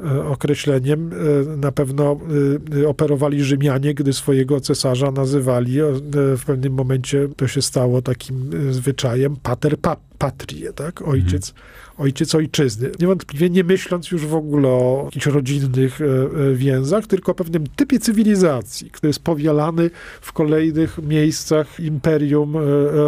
[0.00, 2.20] e, określeniem e, na pewno
[2.86, 5.78] operowali Rzymianie, gdy swojego cesarza nazywali
[6.12, 11.02] w pewnym momencie, to się stało takim zwyczajem pater pap patrię, tak?
[11.02, 11.66] Ojciec, mhm.
[11.98, 12.90] ojciec ojczyzny.
[13.00, 17.66] Niewątpliwie nie myśląc już w ogóle o jakichś rodzinnych e, e, więzach, tylko o pewnym
[17.76, 22.60] typie cywilizacji, który jest powielany w kolejnych miejscach Imperium e,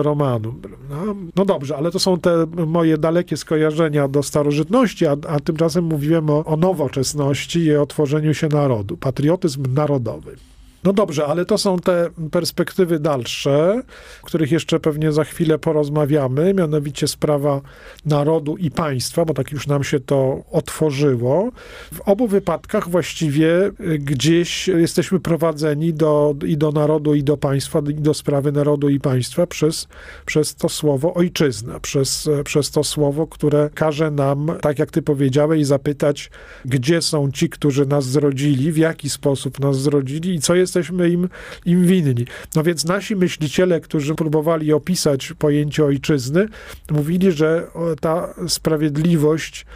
[0.03, 0.63] Romanum.
[0.91, 5.85] No, no dobrze, ale to są te moje dalekie skojarzenia do starożytności, a, a tymczasem
[5.85, 8.97] mówiłem o, o nowoczesności i o tworzeniu się narodu.
[8.97, 10.37] Patriotyzm narodowy.
[10.85, 13.83] No dobrze, ale to są te perspektywy dalsze,
[14.23, 17.61] o których jeszcze pewnie za chwilę porozmawiamy, mianowicie sprawa
[18.07, 21.53] narodu i państwa, bo tak już nam się to otworzyło.
[21.95, 27.95] W obu wypadkach właściwie gdzieś jesteśmy prowadzeni do, i do narodu, i do państwa, i
[27.95, 29.89] do sprawy narodu i państwa przez,
[30.27, 35.67] przez to słowo ojczyzna, przez, przez to słowo, które każe nam, tak jak ty powiedziałeś,
[35.67, 36.31] zapytać,
[36.65, 41.11] gdzie są ci, którzy nas zrodzili, w jaki sposób nas zrodzili i co jest jesteśmy
[41.11, 41.29] im,
[41.67, 42.27] im winni.
[42.57, 46.49] No więc nasi myśliciele, którzy próbowali opisać pojęcie ojczyzny,
[46.91, 47.67] mówili, że
[48.01, 49.67] ta sprawiedliwość,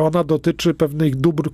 [0.00, 1.50] ona dotyczy pewnych dóbr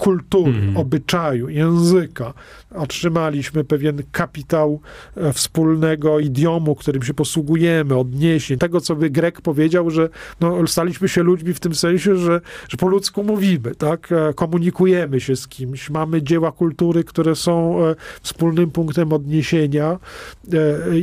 [0.00, 0.76] kultury, mm.
[0.76, 2.32] obyczaju, języka.
[2.74, 4.80] Otrzymaliśmy pewien kapitał
[5.16, 8.58] e, wspólnego idiomu, którym się posługujemy, odniesień.
[8.58, 10.08] Tego, co by Grek powiedział, że
[10.40, 14.12] no, staliśmy się ludźmi w tym sensie, że, że po ludzku mówimy, tak?
[14.12, 15.90] E, komunikujemy się z kimś.
[15.90, 19.98] Mamy dzieła kultury, które są e, wspólnym punktem odniesienia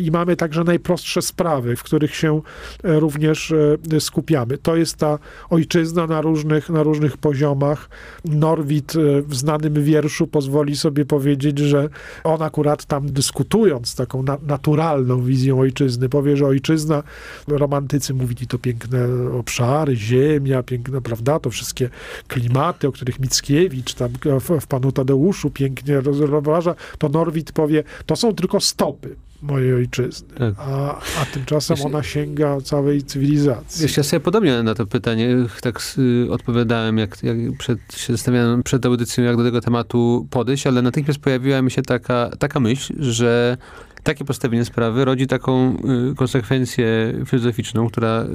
[0.01, 2.41] i mamy także najprostsze sprawy, w których się
[2.83, 3.53] również
[3.99, 4.57] skupiamy.
[4.57, 7.89] To jest ta ojczyzna na różnych, na różnych poziomach.
[8.25, 11.89] Norwid E, w znanym wierszu pozwoli sobie powiedzieć, że
[12.23, 17.03] on akurat tam dyskutując taką na, naturalną wizją ojczyzny, powie, że ojczyzna,
[17.47, 19.07] romantycy mówili to piękne
[19.39, 21.89] obszary, ziemia, piękne, prawda, to wszystkie
[22.27, 28.15] klimaty, o których Mickiewicz tam w, w Panu Tadeuszu pięknie rozważa, to Norwid powie, to
[28.15, 30.27] są tylko stopy mojej ojczyzny.
[30.37, 30.55] Tak.
[30.57, 33.81] A, a tymczasem ona sięga całej cywilizacji.
[33.81, 38.63] Wiesz, ja sobie podobnie na to pytanie tak y, odpowiadałem, jak, jak przed, się zastanawiałem
[38.63, 42.93] przed audycją, jak do tego tematu podejść, ale natychmiast pojawiła mi się taka, taka myśl,
[42.99, 43.57] że
[44.03, 45.77] takie postawienie sprawy rodzi taką
[46.11, 48.27] y, konsekwencję filozoficzną, która y,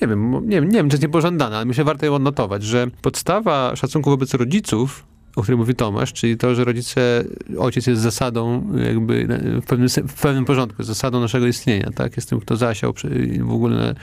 [0.00, 3.76] nie, wiem, nie, nie wiem, czy jest niepożądana, ale myślę, warto ją odnotować, że podstawa
[3.76, 7.24] szacunku wobec rodziców o którym mówi Tomasz, czyli to, że rodzice,
[7.58, 9.26] ojciec jest zasadą jakby
[9.62, 12.16] w pewnym, w pewnym porządku, zasadą naszego istnienia, tak?
[12.16, 12.94] Jest tym, kto zasiał,
[13.40, 13.94] w ogóle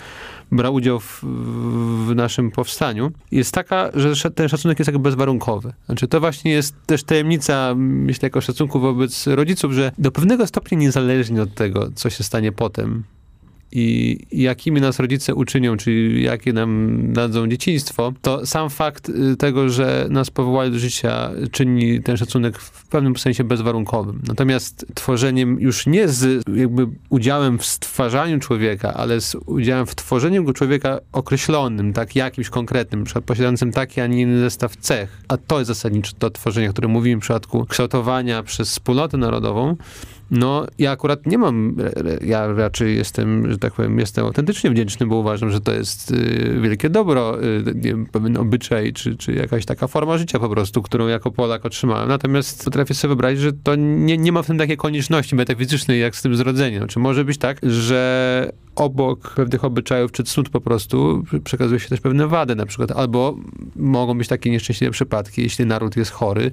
[0.52, 1.24] brał udział w,
[2.08, 5.74] w, naszym powstaniu, jest taka, że ten szacunek jest jakby bezwarunkowy.
[5.86, 10.78] Znaczy to właśnie jest też tajemnica, myślę, jako szacunku wobec rodziców, że do pewnego stopnia
[10.78, 13.04] niezależnie od tego, co się stanie potem,
[13.72, 19.70] i jakimi nas rodzice uczynią, czyli jakie nam dadzą dzieciństwo, to sam fakt y, tego,
[19.70, 24.22] że nas powołali do życia, czyni ten szacunek w pewnym sensie bezwarunkowym.
[24.28, 30.44] Natomiast tworzeniem już nie z jakby udziałem w stwarzaniu człowieka, ale z udziałem w tworzeniu
[30.44, 35.22] go człowieka określonym, tak jakimś konkretnym, posiadającym taki, a nie inny zestaw cech.
[35.28, 39.76] A to jest zasadniczo to tworzenie, o którym mówimy w przypadku kształtowania przez wspólnotę narodową,
[40.32, 41.76] no, ja akurat nie mam,
[42.22, 46.60] ja raczej jestem, że tak powiem, jestem autentycznie wdzięczny, bo uważam, że to jest y,
[46.62, 51.08] wielkie dobro, y, wiem, pewien obyczaj, czy, czy jakaś taka forma życia po prostu, którą
[51.08, 52.10] jako Polak otrzymałem.
[52.10, 56.16] Natomiast potrafię sobie wyobrazić, że to nie, nie ma w tym takiej konieczności metafizycznej, jak
[56.16, 56.88] z tym zrodzeniem.
[56.88, 62.02] Czy może być tak, że obok pewnych obyczajów czy cnót po prostu przekazuje się też
[62.02, 63.36] pewne wady na przykład, albo
[63.76, 66.52] mogą być takie nieszczęśliwe przypadki, jeśli naród jest chory,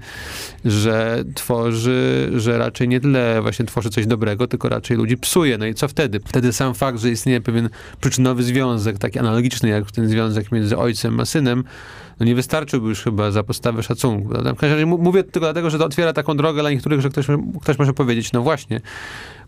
[0.64, 5.58] że tworzy, że raczej nie tyle właśnie tworzy coś dobrego, tylko raczej ludzi psuje.
[5.58, 6.20] No i co wtedy?
[6.24, 7.68] Wtedy sam fakt, że istnieje pewien
[8.00, 11.64] przyczynowy związek, taki analogiczny jak ten związek między ojcem a synem,
[12.20, 14.28] no nie wystarczyłby już chyba za podstawę szacunku.
[14.28, 17.26] W każdym razie mówię tylko dlatego, że to otwiera taką drogę dla niektórych, że ktoś,
[17.62, 18.80] ktoś może powiedzieć, no właśnie,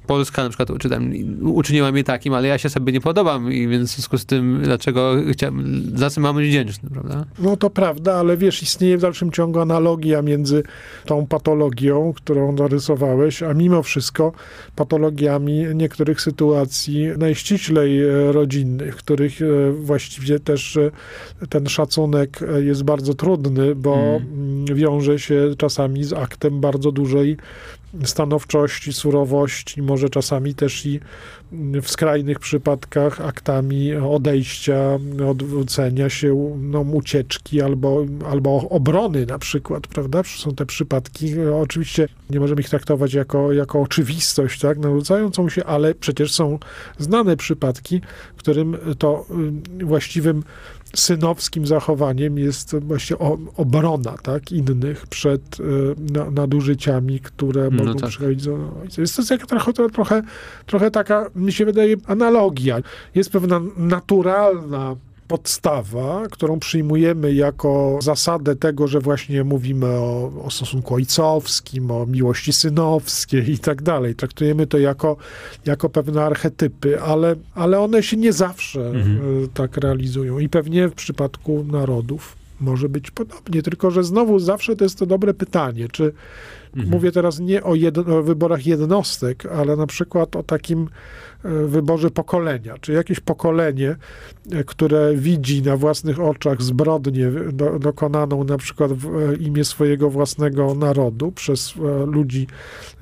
[0.08, 3.68] Polska na przykład czy tam, uczyniła mnie takim, ale ja się sobie nie podobam i
[3.68, 7.24] więc w związku z tym, dlaczego chciałem, za co mam być wdzięczny, prawda?
[7.38, 10.62] No to prawda, ale wiesz, istnieje w dalszym ciągu analogia między
[11.04, 14.32] tą patologią, którą narysowałeś, a mimo wszystko
[14.76, 20.90] patologiami niektórych sytuacji najściślej e, rodzinnych, w których e, właściwie też e,
[21.48, 24.64] ten szacunek jest bardzo trudny, bo hmm.
[24.64, 27.36] wiąże się czasami z aktem bardzo dużej
[28.04, 31.00] stanowczości, surowości, może czasami też i
[31.82, 34.98] w skrajnych przypadkach aktami odejścia,
[35.30, 40.22] odwrócenia się, no, ucieczki albo, albo obrony na przykład, prawda?
[40.22, 45.94] Są te przypadki, oczywiście nie możemy ich traktować jako, jako oczywistość, tak, narzucającą się, ale
[45.94, 46.58] przecież są
[46.98, 48.00] znane przypadki,
[48.36, 49.26] w którym to
[49.80, 50.42] y, właściwym
[50.94, 53.16] synowskim zachowaniem jest właśnie
[53.56, 55.64] obrona tak, innych przed y,
[56.30, 58.10] nadużyciami, które no mogą tak.
[58.10, 59.00] przychodzić do ojca.
[59.00, 60.22] Jest to jak trochę, trochę,
[60.66, 62.78] trochę taka, mi się wydaje, analogia.
[63.14, 64.96] Jest pewna naturalna
[65.28, 72.52] podstawa, którą przyjmujemy jako zasadę tego, że właśnie mówimy o, o stosunku ojcowskim, o miłości
[72.52, 74.14] synowskiej i tak dalej.
[74.14, 75.16] Traktujemy to jako,
[75.66, 79.18] jako pewne archetypy, ale, ale one się nie zawsze mhm.
[79.44, 80.38] E, tak realizują.
[80.38, 85.06] I pewnie w przypadku narodów może być podobnie, tylko że znowu zawsze to jest to
[85.06, 86.12] dobre pytanie, czy
[86.76, 86.90] mhm.
[86.90, 87.74] mówię teraz nie o,
[88.18, 90.88] o wyborach jednostek, ale na przykład o takim
[91.44, 93.96] E, wyborze pokolenia, czy jakieś pokolenie,
[94.52, 100.10] e, które widzi na własnych oczach zbrodnię do, dokonaną na przykład w e, imię swojego
[100.10, 101.74] własnego narodu przez
[102.06, 102.46] ludzi,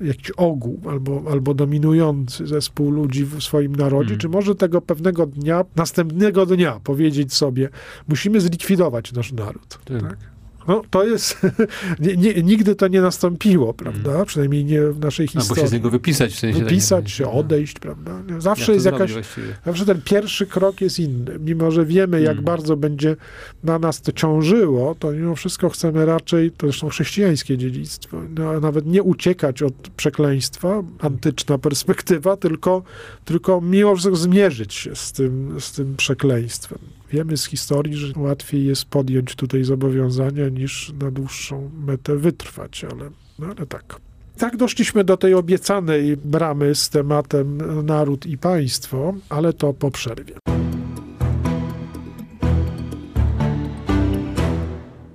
[0.01, 4.19] jakiś ogół albo, albo dominujący zespół ludzi w swoim narodzie, mm.
[4.19, 7.69] czy może tego pewnego dnia, następnego dnia powiedzieć sobie,
[8.07, 9.79] musimy zlikwidować nasz naród.
[9.85, 10.01] Tak?
[10.01, 10.17] tak?
[10.67, 11.37] No to jest,
[11.99, 14.09] nie, nie, nigdy to nie nastąpiło, prawda?
[14.09, 14.25] Hmm.
[14.25, 15.49] Przynajmniej nie w naszej historii.
[15.49, 16.59] Albo się z niego wypisać w sensie.
[16.63, 18.21] Wypisać się, odejść, prawda?
[18.37, 19.13] Zawsze jest jakaś,
[19.65, 21.39] zawsze ten pierwszy krok jest inny.
[21.39, 22.45] Mimo, że wiemy, jak hmm.
[22.45, 23.15] bardzo będzie
[23.63, 28.85] na nas to ciążyło, to mimo wszystko chcemy raczej, to zresztą chrześcijańskie dziedzictwo, no, nawet
[28.85, 32.83] nie uciekać od przekleństwa, antyczna perspektywa, tylko,
[33.25, 36.96] tylko mimo wszystko zmierzyć się z tym, z tym przekleństwem.
[37.11, 43.09] Wiemy z historii, że łatwiej jest podjąć tutaj zobowiązania niż na dłuższą metę wytrwać, ale,
[43.39, 43.99] no ale tak.
[44.37, 50.33] Tak doszliśmy do tej obiecanej bramy z tematem naród i państwo, ale to po przerwie.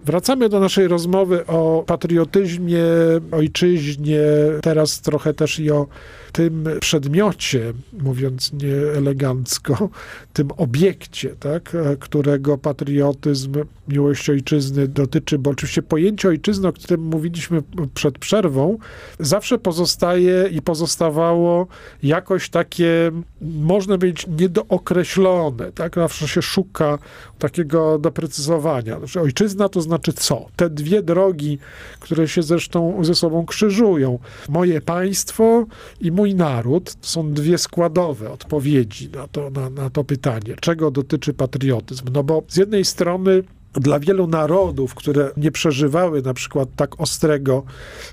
[0.05, 2.85] Wracamy do naszej rozmowy o patriotyzmie,
[3.33, 4.23] ojczyźnie,
[4.63, 5.87] teraz trochę też i o
[6.33, 9.89] tym przedmiocie, mówiąc nieelegancko,
[10.33, 13.53] tym obiekcie, tak, którego patriotyzm,
[13.89, 17.63] miłość ojczyzny dotyczy, bo oczywiście pojęcie ojczyzny, o którym mówiliśmy
[17.95, 18.79] przed przerwą,
[19.19, 21.67] zawsze pozostaje i pozostawało
[22.03, 26.99] jakoś takie, można być niedookreślone, tak, zawsze się szuka
[27.39, 28.99] takiego doprecyzowania.
[28.99, 30.47] Znaczy, ojczyzna to znaczy co?
[30.57, 31.59] Te dwie drogi,
[32.01, 34.19] które się zresztą ze sobą krzyżują.
[34.49, 35.67] Moje państwo
[36.01, 40.55] i mój mój naród są dwie składowe odpowiedzi na to, na, na to pytanie.
[40.61, 42.05] Czego dotyczy patriotyzm?
[42.13, 43.43] No bo z jednej strony
[43.75, 47.63] dla wielu narodów, które nie przeżywały na przykład tak ostrego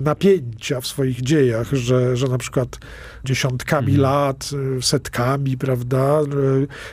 [0.00, 2.78] napięcia w swoich dziejach, że, że na przykład
[3.24, 4.02] dziesiątkami mhm.
[4.02, 6.20] lat, setkami, prawda,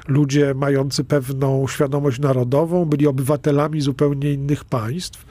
[0.08, 5.26] ludzie mający pewną świadomość narodową byli obywatelami zupełnie innych państw,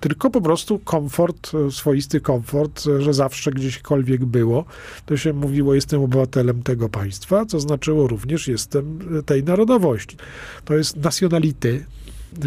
[0.00, 4.64] tylko po prostu komfort, swoisty komfort, że zawsze gdzieśkolwiek było,
[5.06, 10.16] to się mówiło, jestem obywatelem tego państwa, co znaczyło również, jestem tej narodowości.
[10.64, 11.84] To jest nacjonality,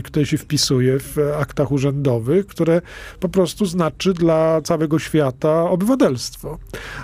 [0.03, 2.81] które się wpisuje w aktach urzędowych, które
[3.19, 6.57] po prostu znaczy dla całego świata obywatelstwo.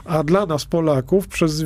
[0.06, 1.65] A dla nas, Polaków, przez e,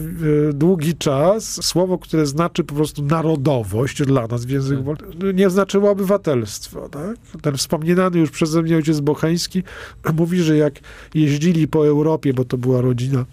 [0.54, 5.08] długi czas słowo, które znaczy po prostu narodowość dla nas w języku tak.
[5.34, 6.90] nie znaczyło obywatelstwo.
[6.90, 7.42] Tak?
[7.42, 9.64] Ten wspomniany już przeze mnie ojciec Bocheński
[10.20, 10.74] mówi, że jak
[11.14, 13.26] jeździli po Europie, bo to była rodzina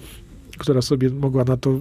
[0.61, 1.79] która sobie mogła na to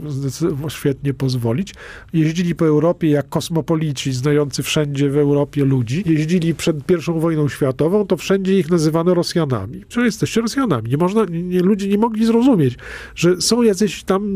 [0.70, 1.74] świetnie pozwolić.
[2.14, 6.04] Jeździli po Europie jak kosmopolici, znający wszędzie w Europie ludzi.
[6.06, 9.84] Jeździli przed I wojną światową, to wszędzie ich nazywano Rosjanami.
[9.88, 10.90] Czy jesteście Rosjanami?
[10.90, 12.78] Nie można, nie, ludzie nie mogli zrozumieć,
[13.16, 14.36] że są jacyś tam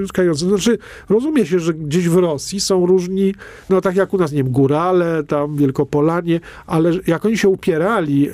[0.00, 0.48] mieszkający.
[0.48, 3.34] Znaczy, rozumie się, że gdzieś w Rosji są różni,
[3.70, 8.28] no tak jak u nas, nie wiem, górale, tam Wielkopolanie, ale jak oni się upierali,
[8.28, 8.32] e,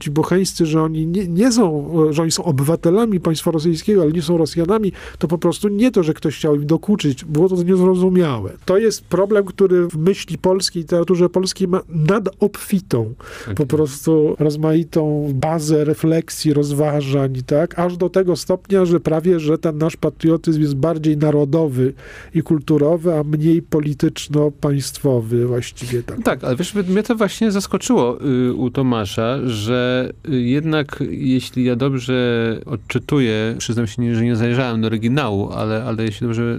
[0.00, 4.22] ci bocheńscy, że oni nie, nie są, że oni są obywatelami państwa rosyjskiego, ale nie
[4.22, 7.62] są Rosjanami, Rosjanami, to po prostu nie to, że ktoś chciał im dokuczyć, było to
[7.62, 8.52] niezrozumiałe.
[8.64, 13.54] To jest problem, który w myśli polskiej, literaturze polskiej ma nadobfitą, okay.
[13.54, 19.78] po prostu rozmaitą bazę refleksji, rozważań, tak, aż do tego stopnia, że prawie, że ten
[19.78, 21.92] nasz patriotyzm jest bardziej narodowy
[22.34, 26.02] i kulturowy, a mniej polityczno-państwowy właściwie.
[26.02, 31.64] Tak, tak ale wiesz, mnie to właśnie zaskoczyło y, u Tomasza, że y, jednak jeśli
[31.64, 36.58] ja dobrze odczytuję, przyznam się, że nie zajrzałem do oryginału, ale, ale jeśli dobrze,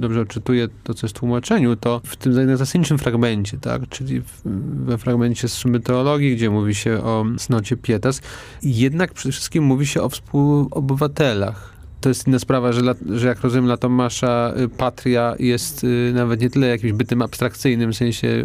[0.00, 4.42] dobrze odczytuję to, co jest w tłumaczeniu, to w tym zasadniczym fragmencie, tak, czyli w,
[4.84, 8.20] we fragmencie z teologii, gdzie mówi się o cnocie pietas,
[8.62, 11.78] jednak przede wszystkim mówi się o współobywatelach.
[12.00, 16.40] To jest inna sprawa, że, że jak rozumiem dla Tomasza y, patria jest y, nawet
[16.40, 18.44] nie tyle jakimś bytem abstrakcyjnym, w sensie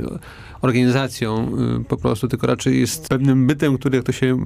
[0.62, 4.46] organizacją y, po prostu, tylko raczej jest pewnym bytem, który jak to się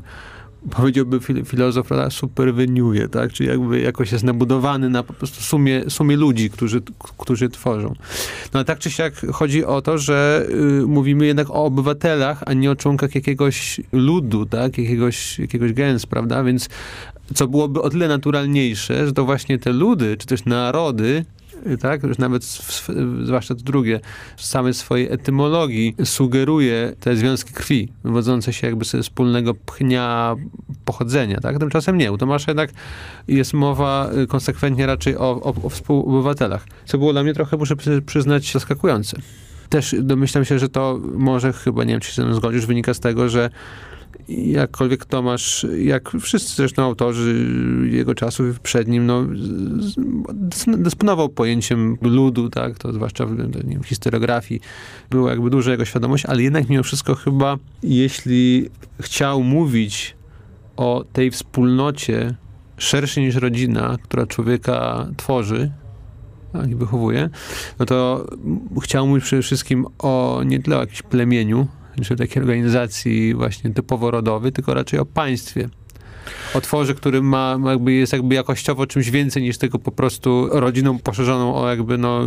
[0.69, 3.33] powiedziałby filozof, superweniuje, tak?
[3.33, 6.81] Czyli jakby jakoś jest nabudowany na po prostu sumie, sumie ludzi, którzy,
[7.17, 7.93] którzy tworzą.
[8.53, 12.53] No a tak czy siak chodzi o to, że y, mówimy jednak o obywatelach, a
[12.53, 14.77] nie o członkach jakiegoś ludu, tak?
[14.77, 16.43] Jakiegoś, jakiegoś gens, prawda?
[16.43, 16.69] Więc
[17.33, 21.25] co byłoby o tyle naturalniejsze, że to właśnie te ludy, czy też narody
[21.77, 22.03] tak?
[22.03, 22.45] Już nawet
[23.23, 23.99] zwłaszcza to drugie,
[24.37, 30.35] w samej swojej etymologii sugeruje te związki krwi, wywodzące się jakby ze wspólnego pchnia
[30.85, 31.59] pochodzenia, tak?
[31.59, 32.11] Tymczasem nie.
[32.11, 32.69] U Tomasza jednak
[33.27, 37.75] jest mowa y, konsekwentnie raczej o, o, o współobywatelach, co było dla mnie trochę, muszę
[38.05, 39.17] przyznać, zaskakujące.
[39.69, 43.29] Też domyślam się, że to może chyba, nie wiem, czy się zgodzisz, wynika z tego,
[43.29, 43.49] że
[44.29, 47.47] jakkolwiek Tomasz, jak wszyscy zresztą autorzy
[47.91, 49.25] jego czasów przed nim, no,
[50.77, 54.61] dysponował pojęciem ludu, tak, to zwłaszcza w wiem, historiografii
[55.09, 58.69] była jakby duża jego świadomość, ale jednak mimo wszystko chyba, jeśli
[59.01, 60.15] chciał mówić
[60.77, 62.35] o tej wspólnocie
[62.77, 65.71] szerszej niż rodzina, która człowieka tworzy,
[66.71, 67.29] i wychowuje,
[67.79, 68.27] no to
[68.83, 71.67] chciał mówić przede wszystkim o nie tyle o jakimś plemieniu,
[72.03, 75.69] czy takiej organizacji właśnie typowo rodowej, tylko raczej o państwie
[76.53, 80.99] o tworze, który ma, jakby jest jakby jakościowo czymś więcej niż tylko po prostu rodziną
[80.99, 82.21] poszerzoną o jakby no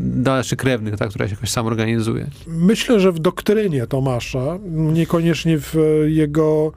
[0.00, 2.26] dalszych krewnych, tak, która się jakoś sam organizuje.
[2.46, 6.72] Myślę, że w doktrynie Tomasza, niekoniecznie w jego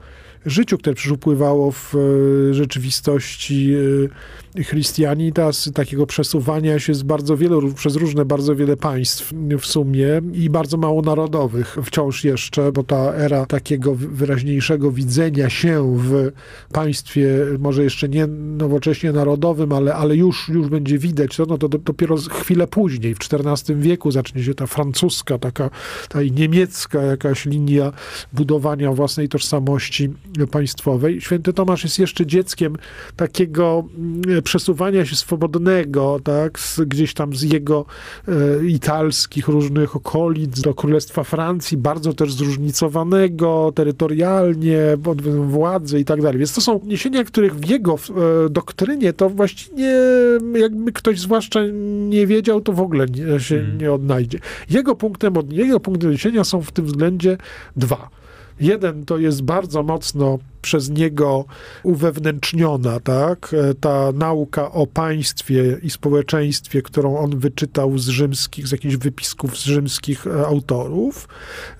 [0.46, 4.08] życiu, które przepływało w e, rzeczywistości e,
[4.54, 10.50] Christianitas, takiego przesuwania się z bardzo wielu, przez różne bardzo wiele państw w sumie i
[10.50, 16.30] bardzo mało narodowych wciąż jeszcze, bo ta era takiego wyraźniejszego widzenia się w
[16.72, 17.28] państwie,
[17.58, 22.16] może jeszcze nie nowocześnie narodowym, ale, ale już, już będzie widać to, no to dopiero
[22.16, 25.70] chwilę później, w XIV wieku zacznie się ta francuska, taka
[26.08, 27.92] ta niemiecka jakaś linia
[28.32, 30.10] budowania własnej tożsamości
[30.50, 31.20] państwowej.
[31.20, 32.76] Święty Tomasz jest jeszcze dzieckiem
[33.16, 37.86] takiego mm, przesuwania się swobodnego, tak, z, gdzieś tam z jego
[38.28, 46.22] e, italskich różnych okolic do Królestwa Francji, bardzo też zróżnicowanego terytorialnie, pod władzy i tak
[46.22, 46.38] dalej.
[46.38, 49.92] Więc to są niesienia, których w jego e, doktrynie to właściwie
[50.54, 51.60] jakby ktoś zwłaszcza
[52.08, 53.78] nie wiedział, to w ogóle nie, się hmm.
[53.78, 54.38] nie odnajdzie.
[54.70, 57.38] Jego punktem, od, jego punktem odniesienia są w tym względzie
[57.76, 58.17] dwa.
[58.60, 61.44] Jeden to jest bardzo mocno przez niego
[61.82, 63.54] uwewnętrzniona, tak?
[63.54, 69.58] E, ta nauka o państwie i społeczeństwie, którą on wyczytał z rzymskich, z jakichś wypisków
[69.58, 71.28] z rzymskich e, autorów,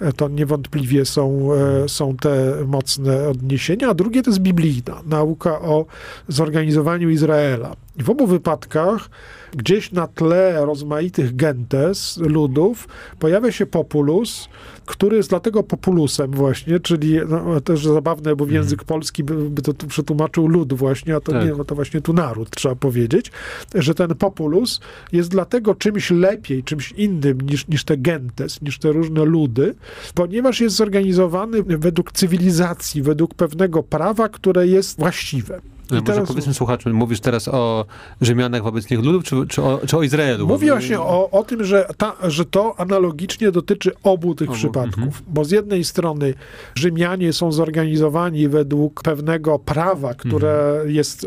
[0.00, 1.48] e, to niewątpliwie są,
[1.86, 3.90] są te mocne odniesienia.
[3.90, 5.86] A drugie to jest biblijna, nauka o
[6.28, 7.76] zorganizowaniu Izraela.
[7.96, 9.10] I w obu wypadkach
[9.56, 14.48] gdzieś na tle rozmaitych gentes, ludów, pojawia się populus,
[14.89, 18.62] który jest dlatego populusem właśnie, czyli no, też zabawne, bo w mhm.
[18.62, 21.45] język polski by, by to przetłumaczył lud właśnie, a to tak.
[21.45, 23.32] nie, no to właśnie tu naród, trzeba powiedzieć,
[23.74, 24.80] że ten populus
[25.12, 29.74] jest dlatego czymś lepiej, czymś innym niż, niż te gentes, niż te różne ludy,
[30.14, 35.61] ponieważ jest zorganizowany według cywilizacji, według pewnego prawa, które jest właściwe.
[35.91, 36.28] I Może teraz...
[36.28, 37.86] powiedzmy słuchaczom, mówisz teraz o
[38.20, 40.47] Rzymianach wobec nich ludów, czy, czy, o, czy o Izraelu?
[40.47, 44.57] Mówię właśnie o, o tym, że, ta, że to analogicznie dotyczy obu tych obu.
[44.59, 44.77] przypadków.
[44.84, 45.10] Mhm.
[45.28, 46.34] Bo z jednej strony
[46.74, 50.90] Rzymianie są zorganizowani według pewnego prawa, które mhm.
[50.90, 51.26] jest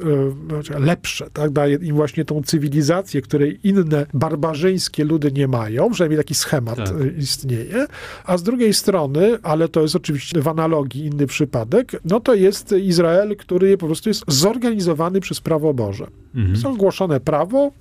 [0.75, 1.51] e, lepsze, tak?
[1.51, 7.17] daje im właśnie tą cywilizację, której inne barbarzyńskie ludy nie mają, przynajmniej taki schemat tak.
[7.17, 7.85] Istnieje.
[8.25, 12.71] A z drugiej strony, ale to jest oczywiście w analogii inny przypadek, no to jest
[12.71, 16.07] Izrael, który po prostu jest zorganizowany przez prawo Boże.
[16.35, 16.53] Mhm.
[16.53, 17.71] Jest ogłoszone prawo,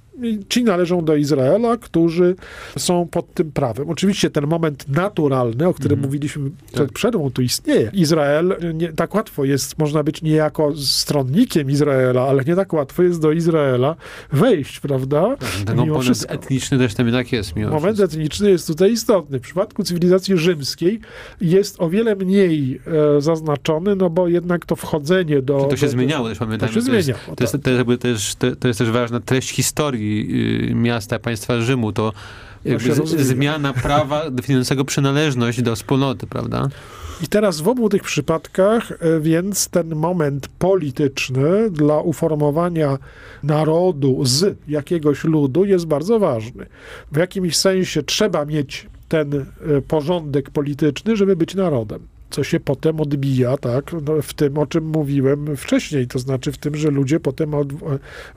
[0.49, 2.37] ci należą do Izraela, którzy
[2.77, 3.91] są pod tym prawem.
[3.91, 6.07] Oczywiście ten moment naturalny, o którym mm.
[6.07, 6.93] mówiliśmy przed tak.
[6.93, 7.91] przerwą, tu istnieje.
[7.95, 13.21] Izrael, nie, tak łatwo jest, można być niejako stronnikiem Izraela, ale nie tak łatwo jest
[13.21, 13.97] do Izraela
[14.33, 15.37] wejść, prawda?
[15.37, 17.57] Tak, ten moment etniczny też tam jednak jest.
[17.57, 18.05] Moment wszystko.
[18.05, 19.39] etniczny jest tutaj istotny.
[19.39, 21.01] W przypadku cywilizacji rzymskiej
[21.41, 22.81] jest o wiele mniej
[23.17, 25.67] e, zaznaczony, no bo jednak to wchodzenie do...
[25.71, 26.69] To się do, zmieniało też, pamiętam.
[26.69, 27.37] To się to zmieniało, jest, tak.
[27.37, 31.19] to, jest, to, jest, to, jest, to jest też ważna treść historii historii y, miasta,
[31.19, 32.13] państwa Rzymu, to
[32.65, 32.95] jakby
[33.25, 36.69] zmiana prawa definiującego przynależność do wspólnoty, prawda?
[37.23, 42.99] I teraz w obu tych przypadkach, e, więc ten moment polityczny dla uformowania
[43.43, 46.67] narodu z jakiegoś ludu jest bardzo ważny.
[47.13, 49.45] W jakimś sensie trzeba mieć ten e,
[49.89, 52.01] porządek polityczny, żeby być narodem
[52.31, 56.59] co się potem odbija, tak, no, w tym, o czym mówiłem wcześniej, to znaczy w
[56.59, 57.73] tym, że ludzie potem od,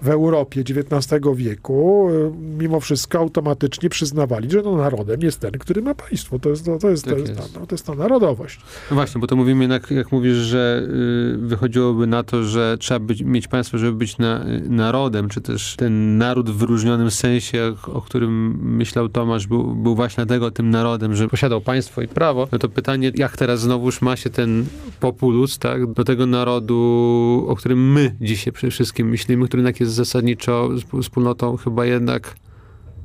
[0.02, 5.82] w Europie XIX wieku y, mimo wszystko automatycznie przyznawali, że no, narodem jest ten, który
[5.82, 6.40] ma państwo.
[6.40, 7.54] To jest, to, to jest, tak to jest, jest.
[7.54, 8.60] Ta, no, to jest ta narodowość.
[8.92, 10.88] No właśnie, bo to mówimy jednak, jak mówisz, że
[11.36, 15.42] y, wychodziłoby na to, że trzeba być, mieć państwo, żeby być na, y, narodem, czy
[15.42, 20.70] też ten naród w wyróżnionym sensie, o którym myślał Tomasz, był, był właśnie dlatego tym
[20.70, 24.30] narodem, że posiadał państwo i prawo, no to pytanie, jak teraz znowu znowuż ma się
[24.30, 24.66] ten
[25.00, 29.94] populus, tak, do tego narodu, o którym my dzisiaj przede wszystkim myślimy, który jednak jest
[29.94, 30.70] zasadniczo
[31.02, 32.36] wspólnotą chyba jednak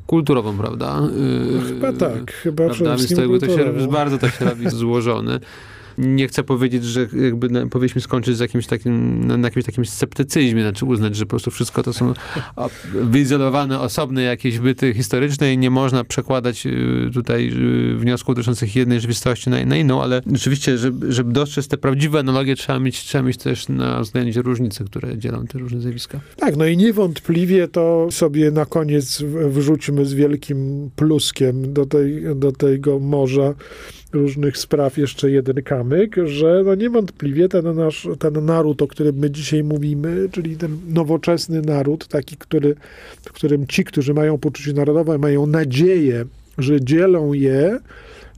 [0.07, 1.03] kulturową, prawda?
[1.69, 2.97] Chyba tak, chyba prawda?
[2.97, 5.41] Więc to, to się bardzo tak się robi złożone
[5.99, 9.87] nie chcę powiedzieć, że jakby na, powinniśmy skończyć z jakimś takim, na, na jakimś takim
[9.87, 12.15] sceptycyzmie, znaczy uznać, że po prostu wszystko to są
[12.95, 17.51] wyizolowane, osobne jakieś byty historyczne i nie można przekładać y, tutaj
[17.93, 22.19] y, wniosków dotyczących jednej rzeczywistości na, na inną, ale rzeczywiście, żeby, żeby dostrzec te prawdziwe
[22.19, 26.21] analogie, trzeba mieć, trzeba mieć też na względzie różnice, które dzielą te różne zjawiska.
[26.37, 32.53] Tak, no i niewątpliwie to sobie na koniec wrzućmy z wielkim pluskiem do, tej, do
[32.53, 33.55] tego morza
[34.13, 39.31] różnych spraw jeszcze jeden kamyk, że no niewątpliwie ten nasz, ten naród, o którym my
[39.31, 42.75] dzisiaj mówimy, czyli ten nowoczesny naród, taki, który,
[43.23, 46.25] w którym ci, którzy mają poczucie narodowe, mają nadzieję,
[46.59, 47.79] że dzielą je,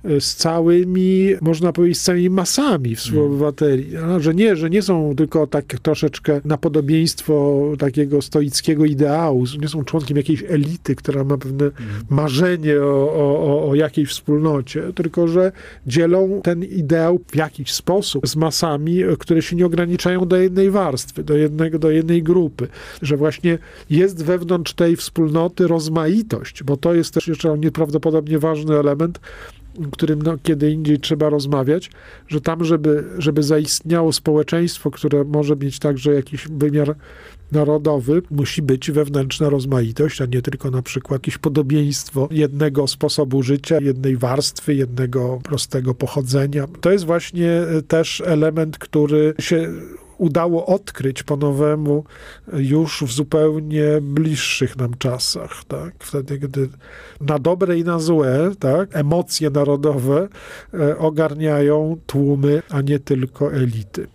[0.05, 3.97] z całymi, można powiedzieć, z całymi masami współobywateli.
[3.97, 4.23] Mm.
[4.23, 9.85] Że nie, że nie są tylko tak troszeczkę na podobieństwo takiego stoickiego ideału, nie są
[9.85, 11.77] członkiem jakiejś elity, która ma pewne mm.
[12.11, 15.53] marzenie o, o, o jakiejś wspólnocie, tylko że
[15.87, 21.25] dzielą ten ideał w jakiś sposób z masami, które się nie ograniczają do jednej warstwy,
[21.25, 22.69] do, jednego, do jednej grupy.
[23.03, 23.59] Że właśnie
[23.91, 29.21] jest wewnątrz tej wspólnoty rozmaitość, bo to jest też jeszcze nieprawdopodobnie ważny element,
[29.93, 31.91] którym no, kiedy indziej trzeba rozmawiać,
[32.29, 36.95] że tam, żeby, żeby zaistniało społeczeństwo, które może mieć także jakiś wymiar
[37.53, 43.79] narodowy, musi być wewnętrzna rozmaitość, a nie tylko na przykład jakieś podobieństwo jednego sposobu życia,
[43.81, 46.67] jednej warstwy, jednego prostego pochodzenia.
[46.81, 49.69] To jest właśnie też element, który się
[50.21, 52.05] udało odkryć po nowemu
[52.53, 55.95] już w zupełnie bliższych nam czasach, tak?
[55.99, 56.69] Wtedy, gdy
[57.21, 58.97] na dobre i na złe, tak?
[58.97, 60.29] Emocje narodowe
[60.75, 64.07] e, ogarniają tłumy, a nie tylko elity.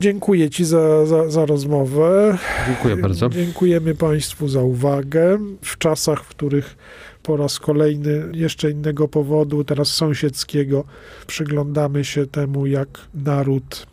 [0.00, 2.38] Dziękuję Ci za, za, za, rozmowę.
[2.66, 3.28] Dziękuję bardzo.
[3.28, 5.38] Dziękujemy Państwu za uwagę.
[5.62, 6.76] W czasach, w których
[7.22, 10.84] po raz kolejny, jeszcze innego powodu, teraz sąsiedzkiego,
[11.26, 13.86] przyglądamy się temu, jak naród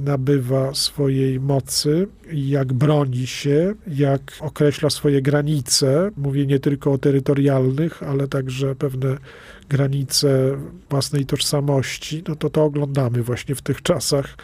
[0.00, 6.10] nabywa swojej mocy, jak broni się, jak określa swoje granice.
[6.16, 9.18] Mówię nie tylko o terytorialnych, ale także pewne
[9.68, 10.56] granice
[10.90, 12.22] własnej tożsamości.
[12.28, 14.36] No to to oglądamy właśnie w tych czasach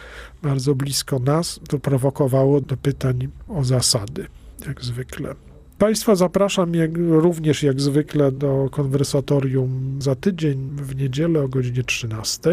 [0.43, 1.59] bardzo blisko nas.
[1.69, 4.27] To prowokowało do pytań o zasady,
[4.67, 5.35] jak zwykle.
[5.77, 12.49] Państwa zapraszam jak, również jak zwykle do konwersatorium za tydzień w niedzielę o godzinie 13.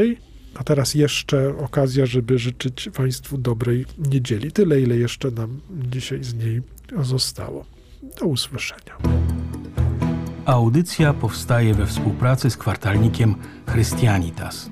[0.55, 4.53] A teraz jeszcze okazja, żeby życzyć Państwu dobrej niedzieli.
[4.53, 6.63] Tyle, ile jeszcze nam dzisiaj z niej
[7.03, 7.65] zostało.
[8.21, 8.97] Do usłyszenia.
[10.45, 13.35] Audycja powstaje we współpracy z kwartalnikiem
[13.73, 14.71] Christianitas.